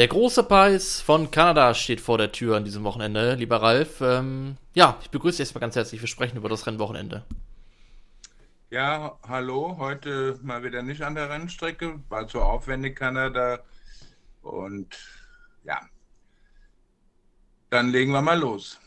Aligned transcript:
Der 0.00 0.08
große 0.08 0.44
Preis 0.44 1.02
von 1.02 1.30
Kanada 1.30 1.74
steht 1.74 2.00
vor 2.00 2.16
der 2.16 2.32
Tür 2.32 2.56
an 2.56 2.64
diesem 2.64 2.84
Wochenende, 2.84 3.34
lieber 3.34 3.60
Ralf. 3.60 4.00
Ähm, 4.00 4.56
ja, 4.72 4.96
ich 5.02 5.10
begrüße 5.10 5.36
dich 5.36 5.40
erstmal 5.40 5.60
ganz 5.60 5.76
herzlich. 5.76 6.00
Wir 6.00 6.08
sprechen 6.08 6.38
über 6.38 6.48
das 6.48 6.66
Rennwochenende. 6.66 7.22
Ja, 8.70 9.18
hallo. 9.28 9.76
Heute 9.76 10.38
mal 10.42 10.64
wieder 10.64 10.82
nicht 10.82 11.02
an 11.02 11.16
der 11.16 11.28
Rennstrecke. 11.28 12.00
War 12.08 12.26
zu 12.26 12.40
aufwendig 12.40 12.96
Kanada. 12.96 13.58
Und 14.40 14.96
ja, 15.64 15.78
dann 17.68 17.90
legen 17.90 18.12
wir 18.12 18.22
mal 18.22 18.38
los. 18.38 18.80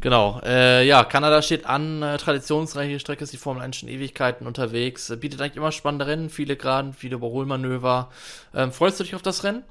Genau, 0.00 0.40
äh, 0.44 0.86
ja, 0.86 1.02
Kanada 1.02 1.42
steht 1.42 1.66
an, 1.66 2.04
äh, 2.04 2.18
traditionsreiche 2.18 3.00
Strecke 3.00 3.24
ist 3.24 3.32
die 3.32 3.36
Formel 3.36 3.64
1 3.64 3.76
schon 3.76 3.88
Ewigkeiten 3.88 4.46
unterwegs, 4.46 5.10
äh, 5.10 5.16
bietet 5.16 5.40
eigentlich 5.40 5.56
immer 5.56 5.72
spannende 5.72 6.06
Rennen, 6.06 6.30
viele 6.30 6.56
Geraden, 6.56 6.94
viele 6.94 7.16
Überholmanöver. 7.16 8.12
Ähm, 8.54 8.70
freust 8.70 9.00
du 9.00 9.04
dich 9.04 9.16
auf 9.16 9.22
das 9.22 9.42
Rennen? 9.42 9.64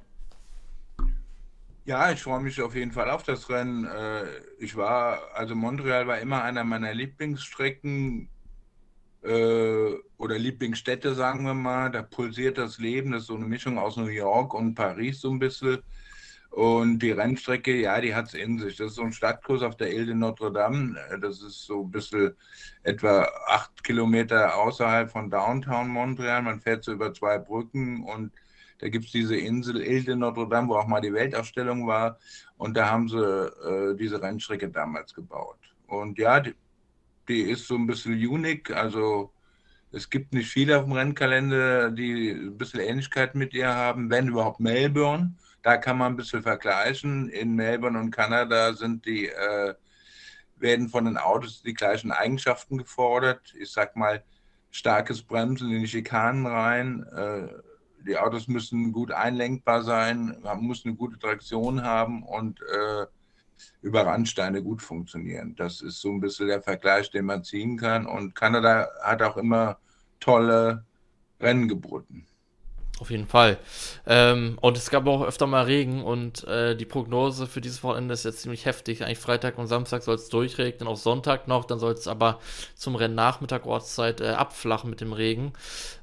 Ja, 1.89 2.11
ich 2.11 2.21
freue 2.21 2.39
mich 2.41 2.61
auf 2.61 2.75
jeden 2.75 2.91
Fall 2.91 3.09
auf 3.09 3.23
das 3.23 3.49
Rennen. 3.49 3.83
Äh, 3.85 4.25
ich 4.59 4.75
war, 4.75 5.21
also 5.33 5.55
Montreal 5.55 6.05
war 6.05 6.19
immer 6.19 6.43
einer 6.43 6.63
meiner 6.63 6.93
Lieblingsstrecken 6.93 8.29
äh, 9.23 9.93
oder 10.17 10.37
Lieblingsstädte, 10.37 11.15
sagen 11.15 11.45
wir 11.45 11.55
mal. 11.55 11.89
Da 11.89 12.03
pulsiert 12.03 12.59
das 12.59 12.77
Leben. 12.77 13.11
Das 13.11 13.21
ist 13.21 13.27
so 13.29 13.35
eine 13.35 13.47
Mischung 13.47 13.79
aus 13.79 13.97
New 13.97 14.05
York 14.05 14.53
und 14.53 14.75
Paris 14.75 15.21
so 15.21 15.31
ein 15.31 15.39
bisschen. 15.39 15.79
Und 16.51 16.99
die 16.99 17.09
Rennstrecke, 17.09 17.75
ja, 17.81 17.99
die 17.99 18.13
hat 18.13 18.27
es 18.27 18.33
in 18.35 18.59
sich. 18.59 18.77
Das 18.77 18.89
ist 18.91 18.95
so 18.97 19.01
ein 19.01 19.11
Stadtkurs 19.11 19.63
auf 19.63 19.75
der 19.75 19.91
Ile 19.91 20.05
de 20.05 20.13
Notre 20.13 20.51
Dame. 20.51 20.95
Das 21.21 21.41
ist 21.41 21.65
so 21.65 21.81
ein 21.85 21.89
bisschen 21.89 22.35
etwa 22.83 23.27
acht 23.47 23.83
Kilometer 23.83 24.55
außerhalb 24.57 25.09
von 25.09 25.31
Downtown 25.31 25.87
Montreal. 25.87 26.43
Man 26.43 26.61
fährt 26.61 26.83
so 26.83 26.91
über 26.91 27.15
zwei 27.15 27.39
Brücken 27.39 28.03
und 28.03 28.31
da 28.79 28.87
gibt 28.89 29.05
es 29.05 29.11
diese 29.11 29.35
Insel 29.35 29.81
Ile 29.81 30.03
de 30.03 30.15
Notre 30.15 30.47
Dame, 30.47 30.69
wo 30.69 30.75
auch 30.77 30.87
mal 30.87 31.01
die 31.01 31.13
Weltausstellung 31.13 31.85
war. 31.85 32.17
Und 32.57 32.75
da 32.75 32.89
haben 32.89 33.07
sie 33.09 33.17
äh, 33.17 33.95
diese 33.95 34.21
Rennstrecke 34.21 34.69
damals 34.69 35.13
gebaut. 35.13 35.59
Und 35.87 36.17
ja, 36.17 36.39
die, 36.39 36.55
die, 37.27 37.41
ist 37.41 37.67
so 37.67 37.75
ein 37.75 37.87
bisschen 37.87 38.13
unique. 38.13 38.71
Also 38.71 39.33
es 39.91 40.09
gibt 40.09 40.33
nicht 40.33 40.49
viele 40.49 40.77
auf 40.77 40.85
dem 40.85 40.93
Rennkalender, 40.93 41.91
die 41.91 42.31
ein 42.31 42.57
bisschen 42.57 42.79
Ähnlichkeit 42.79 43.35
mit 43.35 43.53
ihr 43.53 43.67
haben, 43.67 44.09
wenn 44.09 44.29
überhaupt 44.29 44.61
Melbourne. 44.61 45.33
Da 45.61 45.75
kann 45.75 45.97
man 45.97 46.13
ein 46.13 46.17
bisschen 46.17 46.41
vergleichen. 46.41 47.29
In 47.29 47.55
Melbourne 47.55 47.99
und 47.99 48.11
Kanada 48.11 48.73
sind 48.73 49.05
die, 49.05 49.27
äh, 49.27 49.73
werden 50.55 50.87
von 50.87 51.03
den 51.05 51.17
Autos 51.17 51.61
die 51.63 51.73
gleichen 51.73 52.11
Eigenschaften 52.11 52.77
gefordert. 52.77 53.53
Ich 53.59 53.71
sag 53.71 53.97
mal, 53.97 54.23
starkes 54.71 55.21
Bremsen 55.21 55.71
in 55.71 55.81
die 55.81 55.87
Schikanen 55.87 56.45
rein, 56.45 57.03
äh, 57.03 57.47
die 58.09 58.17
Autos 58.17 58.47
müssen 58.47 58.91
gut 58.91 59.11
einlenkbar 59.11 59.83
sein, 59.83 60.37
man 60.41 60.61
muss 60.61 60.85
eine 60.85 60.95
gute 60.95 61.19
Traktion 61.19 61.83
haben 61.83 62.23
und 62.23 62.59
äh, 62.61 63.05
über 63.81 64.05
Randsteine 64.05 64.63
gut 64.63 64.81
funktionieren. 64.81 65.55
Das 65.55 65.81
ist 65.81 66.01
so 66.01 66.09
ein 66.09 66.19
bisschen 66.19 66.47
der 66.47 66.61
Vergleich, 66.61 67.11
den 67.11 67.25
man 67.25 67.43
ziehen 67.43 67.77
kann. 67.77 68.05
Und 68.05 68.35
Kanada 68.35 68.87
hat 69.03 69.21
auch 69.21 69.37
immer 69.37 69.77
tolle 70.19 70.85
Rennen 71.39 71.67
geboten. 71.67 72.25
Auf 72.99 73.11
jeden 73.11 73.27
Fall. 73.27 73.57
Ähm, 74.05 74.57
und 74.59 74.75
es 74.75 74.89
gab 74.89 75.07
auch 75.07 75.23
öfter 75.23 75.47
mal 75.47 75.63
Regen 75.63 76.03
und 76.03 76.43
äh, 76.43 76.75
die 76.75 76.85
Prognose 76.85 77.47
für 77.47 77.61
dieses 77.61 77.81
Wochenende 77.81 78.13
ist 78.13 78.25
jetzt 78.25 78.41
ziemlich 78.41 78.65
heftig. 78.65 79.05
Eigentlich 79.05 79.19
Freitag 79.19 79.57
und 79.57 79.67
Samstag 79.67 80.03
soll 80.03 80.15
es 80.15 80.27
durchregnen, 80.27 80.87
auch 80.89 80.97
Sonntag 80.97 81.47
noch. 81.47 81.63
Dann 81.63 81.79
soll 81.79 81.93
es 81.93 82.09
aber 82.09 82.39
zum 82.75 82.95
Rennnachmittag 82.95 83.65
Ortszeit 83.65 84.19
äh, 84.19 84.31
abflachen 84.31 84.89
mit 84.89 84.99
dem 84.99 85.13
Regen. 85.13 85.53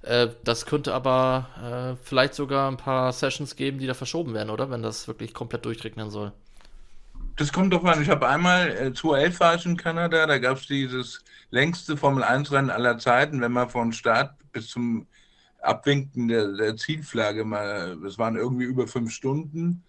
Äh, 0.01 0.29
das 0.43 0.65
könnte 0.65 0.95
aber 0.95 1.97
äh, 1.99 2.03
vielleicht 2.03 2.35
sogar 2.35 2.71
ein 2.71 2.79
paar 2.79 3.13
Sessions 3.13 3.57
geben, 3.57 3.79
die 3.79 3.87
da 3.87 3.95
verschoben 3.95 4.33
werden, 4.33 4.49
oder? 4.49 4.71
Wenn 4.71 4.83
das 4.83 5.07
wirklich 5.07 5.35
komplett 5.35 5.67
durchregnen 5.67 6.09
soll. 6.09 6.33
Das 7.37 7.53
kommt 7.53 7.75
doch 7.75 7.85
an. 7.85 8.01
Ich 8.01 8.09
habe 8.09 8.27
einmal 8.27 8.71
äh, 8.71 8.95
2011 8.95 9.41
war 9.41 9.55
ich 9.55 9.67
in 9.67 9.77
Kanada, 9.77 10.27
da 10.27 10.39
gab 10.39 10.57
es 10.57 10.67
dieses 10.67 11.23
längste 11.51 11.99
Formel-1-Rennen 11.99 12.71
aller 12.71 12.97
Zeiten, 12.97 13.43
wenn 13.43 13.53
man 13.53 13.69
von 13.69 13.93
Start 13.93 14.35
bis 14.53 14.69
zum 14.69 15.07
Abwinken 15.67 16.29
der, 16.29 16.53
der 16.53 16.77
Zielflagge 16.77 17.43
es 18.07 18.19
waren 18.19 18.37
irgendwie 18.37 18.65
über 18.65 18.87
fünf 18.87 19.13
Stunden. 19.13 19.83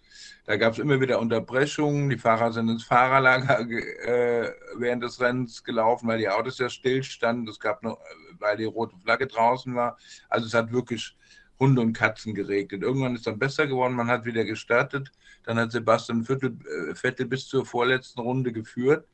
Da 0.44 0.56
gab 0.56 0.72
es 0.72 0.78
immer 0.78 1.00
wieder 1.00 1.20
Unterbrechungen. 1.20 2.08
Die 2.08 2.18
Fahrer 2.18 2.52
sind 2.52 2.68
ins 2.68 2.84
Fahrerlager 2.84 3.60
äh, 3.60 4.50
während 4.76 5.02
des 5.02 5.20
Rennens 5.20 5.62
gelaufen, 5.62 6.08
weil 6.08 6.18
die 6.18 6.28
Autos 6.28 6.58
ja 6.58 6.68
stillstanden. 6.68 7.48
Es 7.48 7.60
gab 7.60 7.82
noch, 7.82 7.98
weil 8.38 8.56
die 8.56 8.64
rote 8.64 8.96
Flagge 9.02 9.26
draußen 9.26 9.74
war. 9.74 9.98
Also 10.28 10.46
es 10.46 10.54
hat 10.54 10.72
wirklich 10.72 11.16
Hunde 11.58 11.82
und 11.82 11.92
Katzen 11.92 12.34
geregnet. 12.34 12.82
Irgendwann 12.82 13.14
ist 13.14 13.26
dann 13.26 13.38
besser 13.38 13.66
geworden. 13.66 13.94
Man 13.94 14.08
hat 14.08 14.24
wieder 14.24 14.44
gestartet. 14.44 15.12
Dann 15.44 15.58
hat 15.58 15.72
Sebastian 15.72 16.24
Vettel, 16.24 16.56
äh, 16.90 16.94
Vettel 16.94 17.26
bis 17.26 17.46
zur 17.46 17.66
vorletzten 17.66 18.20
Runde 18.20 18.52
geführt 18.52 19.06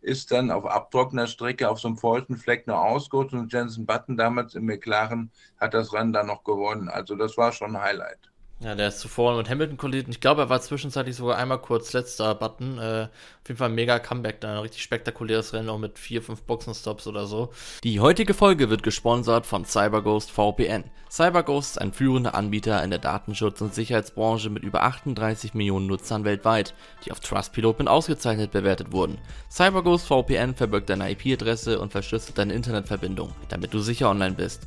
ist 0.00 0.30
dann 0.30 0.50
auf 0.50 0.66
abtrockener 0.66 1.26
Strecke 1.26 1.68
auf 1.68 1.80
so 1.80 1.88
einem 1.88 1.96
feuchten 1.96 2.36
Fleck 2.36 2.66
nur 2.66 2.80
ausgerutscht 2.80 3.34
und 3.34 3.52
Jensen 3.52 3.86
Button 3.86 4.16
damals 4.16 4.54
im 4.54 4.66
McLaren 4.66 5.30
hat 5.58 5.74
das 5.74 5.92
Rennen 5.92 6.12
dann 6.12 6.26
noch 6.26 6.44
gewonnen. 6.44 6.88
Also 6.88 7.16
das 7.16 7.36
war 7.36 7.52
schon 7.52 7.76
ein 7.76 7.82
Highlight. 7.82 8.30
Ja, 8.58 8.74
der 8.74 8.88
ist 8.88 9.00
zuvor 9.00 9.36
mit 9.36 9.50
Hamilton 9.50 9.76
kollidiert. 9.76 10.08
Ich 10.08 10.20
glaube, 10.20 10.40
er 10.42 10.48
war 10.48 10.62
zwischenzeitlich 10.62 11.14
sogar 11.14 11.36
einmal 11.36 11.60
kurz 11.60 11.92
letzter 11.92 12.34
Button. 12.34 12.78
Äh, 12.78 13.08
auf 13.42 13.48
jeden 13.48 13.58
Fall 13.58 13.68
ein 13.68 13.74
mega 13.74 13.98
Comeback 13.98 14.40
da. 14.40 14.52
Ein 14.52 14.58
richtig 14.58 14.82
spektakuläres 14.82 15.52
Rennen, 15.52 15.68
auch 15.68 15.76
mit 15.76 15.98
vier, 15.98 16.22
fünf 16.22 16.40
Boxenstops 16.40 17.06
oder 17.06 17.26
so. 17.26 17.52
Die 17.84 18.00
heutige 18.00 18.32
Folge 18.32 18.70
wird 18.70 18.82
gesponsert 18.82 19.44
von 19.44 19.66
CyberGhost 19.66 20.30
VPN. 20.30 20.84
CyberGhost 21.10 21.72
ist 21.72 21.80
ein 21.82 21.92
führender 21.92 22.34
Anbieter 22.34 22.82
in 22.82 22.88
der 22.88 22.98
Datenschutz- 22.98 23.60
und 23.60 23.74
Sicherheitsbranche 23.74 24.48
mit 24.48 24.62
über 24.62 24.84
38 24.84 25.52
Millionen 25.52 25.86
Nutzern 25.86 26.24
weltweit, 26.24 26.72
die 27.04 27.12
auf 27.12 27.20
Trustpilot 27.20 27.78
mit 27.78 27.88
ausgezeichnet 27.88 28.52
bewertet 28.52 28.90
wurden. 28.90 29.18
CyberGhost 29.50 30.06
VPN 30.06 30.54
verbirgt 30.54 30.88
deine 30.88 31.10
IP-Adresse 31.10 31.78
und 31.78 31.92
verschlüsselt 31.92 32.38
deine 32.38 32.54
Internetverbindung, 32.54 33.32
damit 33.50 33.74
du 33.74 33.80
sicher 33.80 34.08
online 34.08 34.34
bist. 34.34 34.66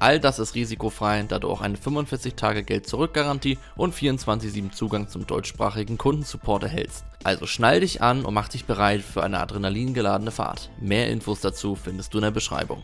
All 0.00 0.20
das 0.20 0.38
ist 0.38 0.54
risikofrei, 0.54 1.24
da 1.26 1.40
du 1.40 1.50
auch 1.50 1.60
eine 1.60 1.76
45-Tage-Geld-Zurück-Garantie 1.76 3.58
und 3.76 3.94
24-7 3.94 4.70
Zugang 4.70 5.08
zum 5.08 5.26
deutschsprachigen 5.26 5.98
Kundensupport 5.98 6.62
erhältst. 6.62 7.04
Also 7.24 7.46
schnall 7.46 7.80
dich 7.80 8.00
an 8.00 8.24
und 8.24 8.32
mach 8.32 8.48
dich 8.48 8.64
bereit 8.64 9.02
für 9.02 9.24
eine 9.24 9.40
adrenalingeladene 9.40 10.30
Fahrt. 10.30 10.70
Mehr 10.80 11.08
Infos 11.08 11.40
dazu 11.40 11.74
findest 11.74 12.14
du 12.14 12.18
in 12.18 12.22
der 12.22 12.30
Beschreibung. 12.30 12.82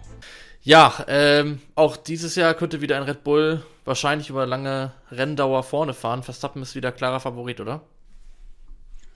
Ja, 0.63 1.05
ähm, 1.07 1.61
auch 1.77 1.97
dieses 1.97 2.35
Jahr 2.35 2.55
könnte 2.55 2.81
wieder 2.81 2.97
ein 2.97 3.05
Red 3.05 3.23
Bull 3.23 3.63
wahrscheinlich 3.85 4.31
über 4.31 4.47
lange 4.47 4.93
Renndauer 5.13 5.63
vorne 5.63 5.95
fahren. 5.95 6.23
Verstappen 6.23 6.63
ist 6.63 6.75
wieder 6.75 6.91
klarer 6.91 7.21
Favorit, 7.21 7.61
oder? 7.61 7.83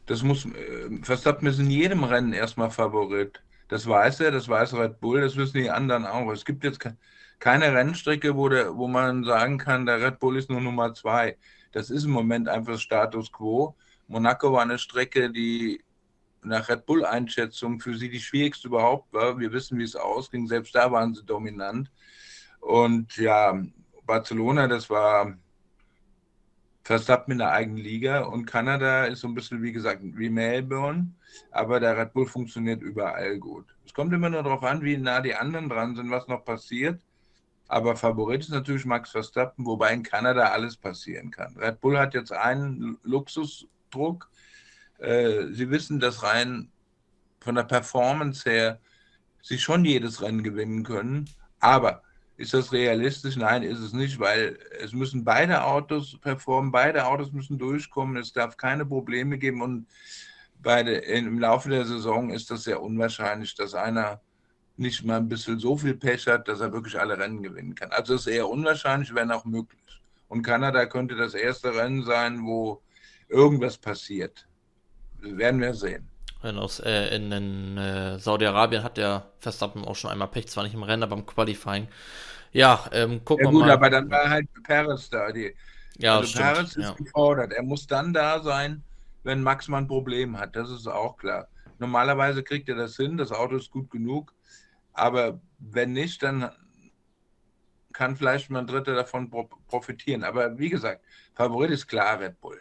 Das 0.07 0.23
muss, 0.23 0.45
äh, 0.45 1.03
Verstappen 1.03 1.49
ist 1.49 1.59
in 1.59 1.71
jedem 1.71 2.05
Rennen 2.05 2.33
erstmal 2.33 2.71
Favorit. 2.71 3.41
Das 3.69 3.87
weiß 3.87 4.21
er, 4.21 4.31
das 4.31 4.49
weiß 4.49 4.75
Red 4.75 5.01
Bull, 5.01 5.21
das 5.21 5.37
wissen 5.37 5.59
die 5.59 5.71
anderen 5.71 6.07
auch. 6.07 6.31
Es 6.33 6.45
gibt 6.45 6.65
jetzt 6.65 6.81
keine 7.39 7.73
Rennstrecke, 7.73 8.35
wo, 8.37 8.49
der, 8.49 8.77
wo 8.77 8.89
man 8.89 9.25
sagen 9.25 9.59
kann, 9.59 9.87
der 9.87 10.01
Red 10.01 10.19
Bull 10.19 10.39
ist 10.39 10.51
nur 10.51 10.61
Nummer 10.61 10.95
zwei. 10.95 11.37
Das 11.73 11.91
ist 11.91 12.05
im 12.05 12.11
Moment 12.11 12.49
einfach 12.49 12.79
Status 12.79 13.31
quo. 13.31 13.77
Monaco 14.07 14.53
war 14.53 14.63
eine 14.63 14.79
Strecke, 14.79 15.31
die 15.31 15.85
nach 16.43 16.69
Red 16.69 16.87
Bull-Einschätzung 16.87 17.79
für 17.81 17.95
sie 17.95 18.09
die 18.09 18.21
schwierigste 18.21 18.69
überhaupt 18.69 19.13
war. 19.13 19.39
Wir 19.39 19.53
wissen, 19.53 19.79
wie 19.79 19.85
es 19.85 19.97
ausging. 19.97 20.47
Selbst 20.47 20.75
da 20.75 20.91
waren 20.91 21.15
sie 21.15 21.25
dominant. 21.25 21.91
Und 22.61 23.17
ja, 23.17 23.63
Barcelona, 24.07 24.67
das 24.67 24.89
war 24.89 25.37
Verstappen 26.89 27.33
in 27.33 27.39
der 27.39 27.53
eigenen 27.53 27.77
Liga. 27.77 28.21
Und 28.21 28.47
Kanada 28.47 29.05
ist 29.05 29.21
so 29.21 29.29
ein 29.29 29.35
bisschen, 29.35 29.63
wie 29.63 29.73
gesagt, 29.73 30.01
wie 30.03 30.31
Melbourne. 30.31 31.13
Aber 31.51 31.81
der 31.81 31.99
Red 31.99 32.15
Bull 32.15 32.27
funktioniert 32.27 32.81
überall 32.81 33.39
gut. 33.39 33.67
Es 33.85 33.93
kommt 33.93 34.15
immer 34.15 34.31
nur 34.31 34.43
darauf 34.43 34.63
an, 34.63 34.81
wie 34.81 34.97
nah 34.97 35.21
die 35.21 35.35
anderen 35.35 35.69
dran 35.69 35.97
sind, 35.97 36.11
was 36.11 36.29
noch 36.29 36.47
passiert. 36.47 36.99
Aber 37.67 37.95
Favorit 37.95 38.41
ist 38.41 38.49
natürlich 38.49 38.87
Max 38.87 39.11
Verstappen, 39.11 39.67
wobei 39.67 39.93
in 39.93 40.03
Kanada 40.03 40.45
alles 40.49 40.79
passieren 40.79 41.31
kann. 41.31 41.55
Red 41.59 41.79
Bull 41.83 41.99
hat 41.99 42.15
jetzt 42.15 42.33
einen 42.33 42.97
Luxusdruck. 43.03 44.31
Äh, 44.97 45.49
sie 45.53 45.69
wissen, 45.69 46.01
dass 46.01 46.23
rein 46.23 46.73
von 47.41 47.55
der 47.55 47.65
Performance 47.65 48.49
her 48.49 48.81
sie 49.43 49.59
schon 49.59 49.85
jedes 49.85 50.23
Rennen 50.23 50.43
gewinnen 50.43 50.85
können. 50.85 51.29
Aber 51.61 52.03
ist 52.39 52.55
das 52.55 52.73
realistisch? 52.73 53.37
Nein, 53.37 53.65
ist 53.65 53.81
es 53.81 53.93
nicht, 53.93 54.19
weil 54.21 54.59
es 54.81 54.93
müssen 54.93 55.25
beide 55.25 55.65
Autos 55.65 56.19
performen, 56.21 56.71
beide 56.71 57.05
Autos 57.07 57.33
müssen 57.33 57.59
durchkommen, 57.59 58.17
es 58.17 58.33
darf 58.33 58.57
keine 58.57 58.87
Probleme 58.87 59.39
geben 59.39 59.61
und 59.61 59.87
bei 60.63 60.83
der, 60.85 61.05
im 61.07 61.39
Laufe 61.39 61.69
der 61.69 61.85
Saison 61.85 62.31
ist 62.31 62.51
das 62.51 62.65
sehr 62.65 62.81
unwahrscheinlich, 62.81 63.55
dass 63.57 63.75
einer 63.75 64.21
nicht 64.77 65.05
mal 65.05 65.17
ein 65.17 65.29
bisschen 65.29 65.59
so 65.59 65.77
viel 65.77 65.95
Pech 65.95 66.29
hat, 66.29 66.47
dass 66.47 66.61
er 66.61 66.73
wirklich 66.73 66.99
alle 66.99 67.19
Rennen 67.19 67.43
gewinnen 67.43 67.75
kann. 67.75 67.91
Also 67.91 68.15
es 68.15 68.23
ist 68.23 68.29
eher 68.29 68.49
unwahrscheinlich, 68.49 69.13
wenn 69.15 69.33
auch 69.33 69.45
möglich. 69.45 69.81
Und 70.29 70.43
Kanada 70.43 70.87
könnte 70.87 71.17
das 71.17 71.35
erste 71.35 71.75
Rennen 71.75 72.05
sein, 72.05 72.45
wo 72.45 72.81
irgendwas 73.29 73.77
passiert. 73.77 74.47
Werden 75.21 75.61
wir 75.61 75.75
sehen. 75.75 76.09
Aus, 76.43 76.81
äh, 76.81 77.15
in, 77.17 77.33
in 77.33 77.79
äh, 77.79 78.19
Saudi-Arabien 78.19 78.85
hat 78.85 78.97
der 78.97 79.27
Verstappen 79.41 79.85
auch 79.85 79.97
schon 79.97 80.11
einmal 80.11 80.29
Pech, 80.29 80.47
zwar 80.49 80.65
nicht 80.65 80.75
im 80.75 80.85
Rennen, 80.85 81.03
aber 81.03 81.17
im 81.17 81.27
Qualifying. 81.27 81.89
Ja, 82.53 82.85
ähm, 82.93 83.25
gucken 83.25 83.47
ja, 83.47 83.51
gut, 83.51 83.63
wir 83.63 83.67
mal. 83.67 83.73
aber 83.73 83.91
dann 83.91 84.11
war 84.11 84.31
halt 84.31 84.49
Perez 84.63 85.11
da. 85.11 85.33
Die, 85.33 85.55
ja, 85.99 86.17
also 86.17 86.29
stimmt, 86.29 86.45
Perez 86.45 86.77
ist 86.77 86.85
ja. 86.85 86.93
gefordert. 86.93 87.53
Er 87.53 87.63
muss 87.63 87.87
dann 87.87 88.13
da 88.13 88.41
sein, 88.41 88.83
wenn 89.25 89.43
Max 89.43 89.69
mal 89.69 89.79
ein 89.79 89.89
Problem 89.89 90.39
hat. 90.39 90.55
Das 90.55 90.71
ist 90.71 90.87
auch 90.87 91.17
klar. 91.17 91.49
Normalerweise 91.79 92.43
kriegt 92.43 92.69
er 92.69 92.77
das 92.77 92.97
hin, 92.97 93.17
das 93.17 93.33
Auto 93.33 93.57
ist 93.57 93.71
gut 93.71 93.91
genug. 93.91 94.33
Aber 94.93 95.41
wenn 95.59 95.93
nicht, 95.93 96.23
dann 96.23 96.51
kann 97.93 98.17
vielleicht 98.17 98.51
mal 98.51 98.61
ein 98.61 98.67
Dritter 98.67 98.95
davon 98.95 99.31
profitieren. 99.67 100.25
Aber 100.25 100.59
wie 100.59 100.69
gesagt, 100.69 101.03
Favorit 101.35 101.71
ist 101.71 101.87
klar 101.87 102.21
Red 102.21 102.41
Bull. 102.41 102.61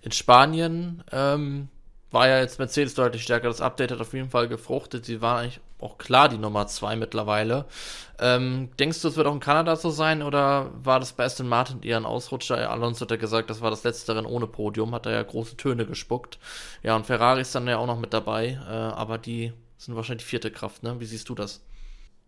In 0.00 0.12
Spanien 0.12 1.02
ähm, 1.10 1.68
war 2.10 2.28
ja 2.28 2.40
jetzt 2.40 2.58
Mercedes 2.58 2.94
deutlich 2.94 3.22
stärker. 3.22 3.48
Das 3.48 3.60
Update 3.60 3.90
hat 3.90 4.00
auf 4.00 4.12
jeden 4.14 4.30
Fall 4.30 4.48
gefruchtet. 4.48 5.04
Sie 5.04 5.20
waren 5.20 5.44
eigentlich 5.44 5.60
auch 5.78 5.98
klar 5.98 6.28
die 6.28 6.38
Nummer 6.38 6.66
2 6.66 6.96
mittlerweile. 6.96 7.66
Ähm, 8.18 8.70
denkst 8.78 9.00
du, 9.02 9.08
es 9.08 9.16
wird 9.16 9.26
auch 9.26 9.34
in 9.34 9.40
Kanada 9.40 9.76
so 9.76 9.90
sein 9.90 10.22
oder 10.22 10.70
war 10.82 11.00
das 11.00 11.12
bei 11.12 11.24
Aston 11.24 11.48
Martin 11.48 11.82
eher 11.82 11.96
ein 11.98 12.06
Ausrutscher? 12.06 12.70
Alonso 12.70 13.02
hat 13.02 13.10
ja 13.10 13.16
gesagt, 13.16 13.50
das 13.50 13.60
war 13.60 13.70
das 13.70 13.84
letzte 13.84 14.16
Rennen 14.16 14.26
ohne 14.26 14.46
Podium, 14.46 14.94
hat 14.94 15.06
er 15.06 15.12
ja 15.12 15.22
große 15.22 15.56
Töne 15.56 15.86
gespuckt. 15.86 16.38
Ja, 16.82 16.96
und 16.96 17.06
Ferrari 17.06 17.42
ist 17.42 17.54
dann 17.54 17.68
ja 17.68 17.78
auch 17.78 17.86
noch 17.86 18.00
mit 18.00 18.12
dabei, 18.12 18.58
äh, 18.68 18.72
aber 18.72 19.18
die 19.18 19.52
sind 19.76 19.94
wahrscheinlich 19.94 20.24
die 20.24 20.30
vierte 20.30 20.50
Kraft, 20.50 20.82
ne? 20.82 20.98
Wie 20.98 21.06
siehst 21.06 21.28
du 21.28 21.34
das? 21.34 21.62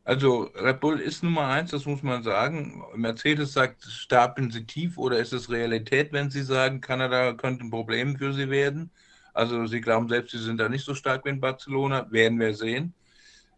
Also 0.04 0.50
Red 0.54 0.80
Bull 0.80 1.00
ist 1.00 1.22
Nummer 1.22 1.46
eins, 1.48 1.70
das 1.70 1.84
muss 1.86 2.02
man 2.02 2.22
sagen. 2.22 2.82
Mercedes 2.94 3.52
sagt, 3.52 3.84
stapeln 3.84 4.50
sie 4.50 4.64
tief 4.66 4.98
oder 4.98 5.18
ist 5.18 5.32
es 5.32 5.50
Realität, 5.50 6.12
wenn 6.12 6.30
sie 6.30 6.42
sagen, 6.42 6.80
Kanada 6.80 7.34
könnte 7.34 7.64
ein 7.64 7.70
Problem 7.70 8.16
für 8.16 8.32
sie 8.32 8.50
werden? 8.50 8.90
Also 9.34 9.66
sie 9.66 9.80
glauben 9.80 10.08
selbst, 10.08 10.32
sie 10.32 10.38
sind 10.38 10.58
da 10.58 10.68
nicht 10.68 10.84
so 10.84 10.94
stark 10.94 11.24
wie 11.24 11.30
in 11.30 11.40
Barcelona, 11.40 12.10
werden 12.10 12.38
wir 12.38 12.54
sehen. 12.54 12.94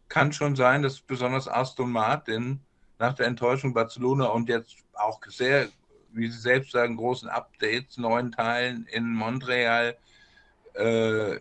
Kann 0.08 0.32
schon 0.32 0.56
sein, 0.56 0.82
dass 0.82 1.00
besonders 1.00 1.48
Aston 1.48 1.90
Martin 1.90 2.60
nach 2.98 3.14
der 3.14 3.26
Enttäuschung 3.26 3.74
Barcelona 3.74 4.26
und 4.26 4.48
jetzt 4.48 4.76
auch 4.92 5.20
sehr, 5.26 5.68
wie 6.12 6.28
sie 6.28 6.38
selbst 6.38 6.72
sagen, 6.72 6.96
großen 6.96 7.28
Updates, 7.28 7.96
neuen 7.98 8.32
Teilen 8.32 8.86
in 8.86 9.14
Montreal, 9.14 9.96
äh, 10.74 11.40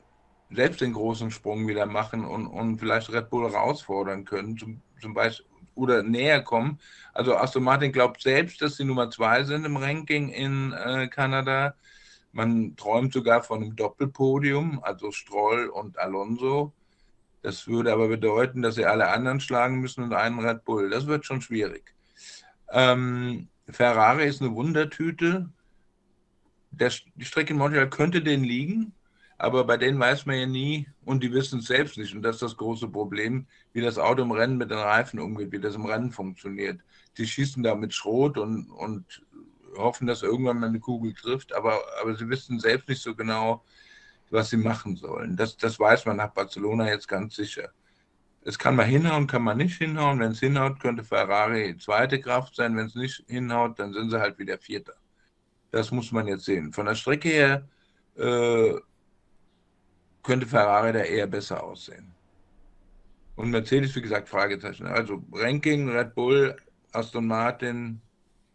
selbst 0.54 0.82
den 0.82 0.94
großen 0.94 1.32
Sprung 1.32 1.68
wieder 1.68 1.86
machen 1.86 2.26
und, 2.26 2.48
und 2.48 2.80
vielleicht 2.80 3.12
Red 3.12 3.30
Bull 3.30 3.50
herausfordern 3.50 4.26
können, 4.26 4.58
zum, 4.58 4.82
zum 5.00 5.14
Beispiel 5.14 5.46
oder 5.76 6.04
näher 6.04 6.42
kommen. 6.42 6.80
Also 7.14 7.36
Aston 7.36 7.64
Martin 7.64 7.92
glaubt 7.92 8.22
selbst, 8.22 8.62
dass 8.62 8.78
sie 8.78 8.84
Nummer 8.84 9.10
zwei 9.10 9.44
sind 9.44 9.66
im 9.66 9.78
Ranking 9.78 10.30
in 10.30 10.74
äh, 10.74 11.08
Kanada. 11.08 11.76
Man 12.32 12.76
träumt 12.76 13.14
sogar 13.14 13.44
von 13.44 13.62
einem 13.62 13.76
Doppelpodium, 13.76 14.84
also 14.84 15.12
Stroll 15.12 15.68
und 15.68 15.98
Alonso. 16.00 16.74
Das 17.42 17.68
würde 17.68 17.92
aber 17.92 18.08
bedeuten, 18.08 18.62
dass 18.62 18.76
sie 18.76 18.86
alle 18.86 19.10
anderen 19.10 19.40
schlagen 19.40 19.80
müssen 19.80 20.04
und 20.04 20.14
einen 20.14 20.40
Red 20.40 20.64
Bull. 20.64 20.90
Das 20.90 21.08
wird 21.08 21.26
schon 21.26 21.42
schwierig. 21.42 21.94
Ähm, 22.72 23.48
Ferrari 23.68 24.28
ist 24.28 24.42
eine 24.42 24.54
Wundertüte. 24.54 25.50
Der, 26.72 26.92
die 27.16 27.26
Strecke 27.26 27.54
in 27.54 27.60
Montreal 27.60 27.90
könnte 27.90 28.22
denen 28.22 28.44
liegen 28.44 28.94
aber 29.42 29.64
bei 29.64 29.76
denen 29.76 30.00
weiß 30.00 30.28
man 30.28 30.38
ja 30.38 30.46
nie 30.46 30.88
und 31.04 31.24
die 31.24 31.34
wissen 31.34 31.60
es 31.60 31.66
selbst 31.66 31.98
nicht. 31.98 32.14
Und 32.14 32.22
das 32.22 32.36
ist 32.36 32.44
das 32.44 32.58
große 32.58 32.88
Problem, 32.88 33.48
wie 33.74 33.82
das 33.82 33.98
Auto 33.98 34.22
im 34.22 34.32
Rennen 34.32 34.58
mit 34.58 34.70
den 34.70 34.78
Reifen 34.78 35.20
umgeht, 35.20 35.52
wie 35.52 35.60
das 35.60 35.74
im 35.74 35.86
Rennen 35.86 36.12
funktioniert. 36.12 36.80
Die 37.18 37.26
schießen 37.26 37.64
da 37.64 37.74
mit 37.74 37.92
Schrot 37.92 38.38
und, 38.38 38.70
und 38.70 39.24
hoffen, 39.78 40.08
dass 40.08 40.24
irgendwann 40.24 40.60
mal 40.60 40.68
eine 40.68 40.80
Kugel 40.80 41.14
trifft, 41.14 41.54
aber, 41.54 41.82
aber 42.02 42.16
sie 42.16 42.30
wissen 42.30 42.60
selbst 42.60 42.90
nicht 42.90 43.02
so 43.02 43.16
genau, 43.16 43.64
was 44.30 44.50
sie 44.50 44.58
machen 44.58 44.96
sollen. 44.96 45.36
Das, 45.36 45.58
das 45.58 45.80
weiß 45.80 46.06
man 46.06 46.18
nach 46.18 46.34
Barcelona 46.34 46.88
jetzt 46.88 47.08
ganz 47.08 47.36
sicher. 47.36 47.72
Es 48.44 48.58
kann 48.58 48.76
mal 48.76 48.86
hinhauen, 48.86 49.28
kann 49.28 49.44
man 49.44 49.58
nicht 49.58 49.78
hinhauen. 49.78 50.20
Wenn 50.20 50.32
es 50.32 50.40
hinhaut, 50.40 50.80
könnte 50.80 51.04
Ferrari 51.04 51.78
zweite 51.78 52.20
Kraft 52.20 52.56
sein. 52.56 52.76
Wenn 52.76 52.88
es 52.88 52.96
nicht 52.96 53.24
hinhaut, 53.28 53.78
dann 53.80 53.94
sind 53.94 54.10
sie 54.10 54.20
halt 54.20 54.40
wieder 54.40 54.58
Vierter. 54.58 54.96
Das 55.70 55.92
muss 55.92 56.12
man 56.12 56.28
jetzt 56.28 56.46
sehen. 56.46 56.74
Von 56.74 56.88
der 56.88 56.96
Strecke 56.96 57.30
her 57.30 57.68
äh, 58.18 58.74
könnte 60.24 60.48
Ferrari 60.48 60.94
da 60.94 61.00
eher 61.00 61.28
besser 61.28 61.64
aussehen. 61.64 62.12
Und 63.36 63.52
Mercedes, 63.52 63.96
wie 63.96 64.02
gesagt, 64.02 64.28
Fragezeichen. 64.28 64.88
Also 64.88 65.24
Ranking, 65.32 65.90
Red 65.90 66.16
Bull, 66.16 66.56
Aston 66.92 67.28
Martin, 67.28 68.02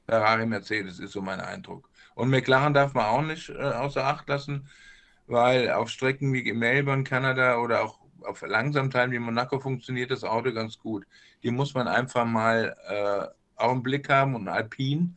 Ferrari, 0.06 0.46
Mercedes 0.46 0.98
ist 0.98 1.12
so 1.12 1.20
mein 1.20 1.40
Eindruck. 1.40 1.88
Und 2.14 2.30
McLaren 2.30 2.74
darf 2.74 2.94
man 2.94 3.06
auch 3.06 3.22
nicht 3.22 3.50
äh, 3.50 3.58
außer 3.58 4.04
Acht 4.04 4.28
lassen, 4.28 4.68
weil 5.26 5.70
auf 5.70 5.90
Strecken 5.90 6.32
wie 6.32 6.52
Melbourne, 6.52 7.04
Kanada 7.04 7.58
oder 7.58 7.82
auch 7.82 7.98
auf 8.24 8.42
Langsamteilen 8.42 9.12
wie 9.12 9.18
Monaco 9.18 9.60
funktioniert 9.60 10.10
das 10.10 10.24
Auto 10.24 10.52
ganz 10.52 10.78
gut. 10.78 11.04
Die 11.42 11.50
muss 11.50 11.74
man 11.74 11.88
einfach 11.88 12.24
mal 12.24 12.76
äh, 12.88 13.62
auch 13.62 13.72
im 13.72 13.82
Blick 13.82 14.08
haben 14.08 14.34
und 14.34 14.48
Alpine, 14.48 15.14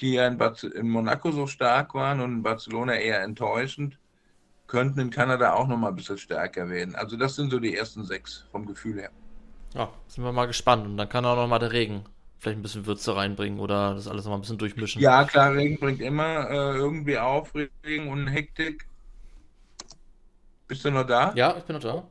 die 0.00 0.14
ja 0.14 0.26
in, 0.26 0.38
in 0.74 0.90
Monaco 0.90 1.30
so 1.30 1.46
stark 1.46 1.94
waren 1.94 2.20
und 2.20 2.32
in 2.32 2.42
Barcelona 2.42 2.96
eher 2.96 3.22
enttäuschend 3.22 3.98
könnten 4.66 5.00
in 5.00 5.10
Kanada 5.10 5.52
auch 5.52 5.68
noch 5.68 5.76
mal 5.76 5.88
ein 5.88 5.96
bisschen 5.96 6.18
stärker 6.18 6.68
werden. 6.68 6.96
Also 6.96 7.16
das 7.16 7.36
sind 7.36 7.50
so 7.50 7.60
die 7.60 7.76
ersten 7.76 8.04
sechs 8.04 8.46
vom 8.50 8.66
Gefühl 8.66 9.00
her. 9.00 9.10
Ja, 9.74 9.90
sind 10.08 10.24
wir 10.24 10.32
mal 10.32 10.46
gespannt. 10.46 10.86
Und 10.86 10.96
dann 10.96 11.08
kann 11.08 11.24
auch 11.24 11.36
noch 11.36 11.46
mal 11.46 11.58
der 11.58 11.72
Regen 11.72 12.04
vielleicht 12.38 12.58
ein 12.58 12.62
bisschen 12.62 12.86
Würze 12.86 13.16
reinbringen 13.16 13.58
oder 13.60 13.94
das 13.94 14.08
alles 14.08 14.24
noch 14.24 14.30
mal 14.30 14.38
ein 14.38 14.42
bisschen 14.42 14.58
durchmischen. 14.58 15.00
Ja, 15.00 15.24
klar, 15.24 15.54
Regen 15.54 15.78
bringt 15.78 16.00
immer 16.00 16.50
äh, 16.50 16.76
irgendwie 16.76 17.18
Aufregung 17.18 18.08
und 18.08 18.26
Hektik. 18.28 18.86
Bist 20.68 20.84
du 20.84 20.90
noch 20.90 21.06
da? 21.06 21.32
Ja, 21.34 21.56
ich 21.56 21.64
bin 21.64 21.74
noch 21.74 21.82
da. 21.82 22.06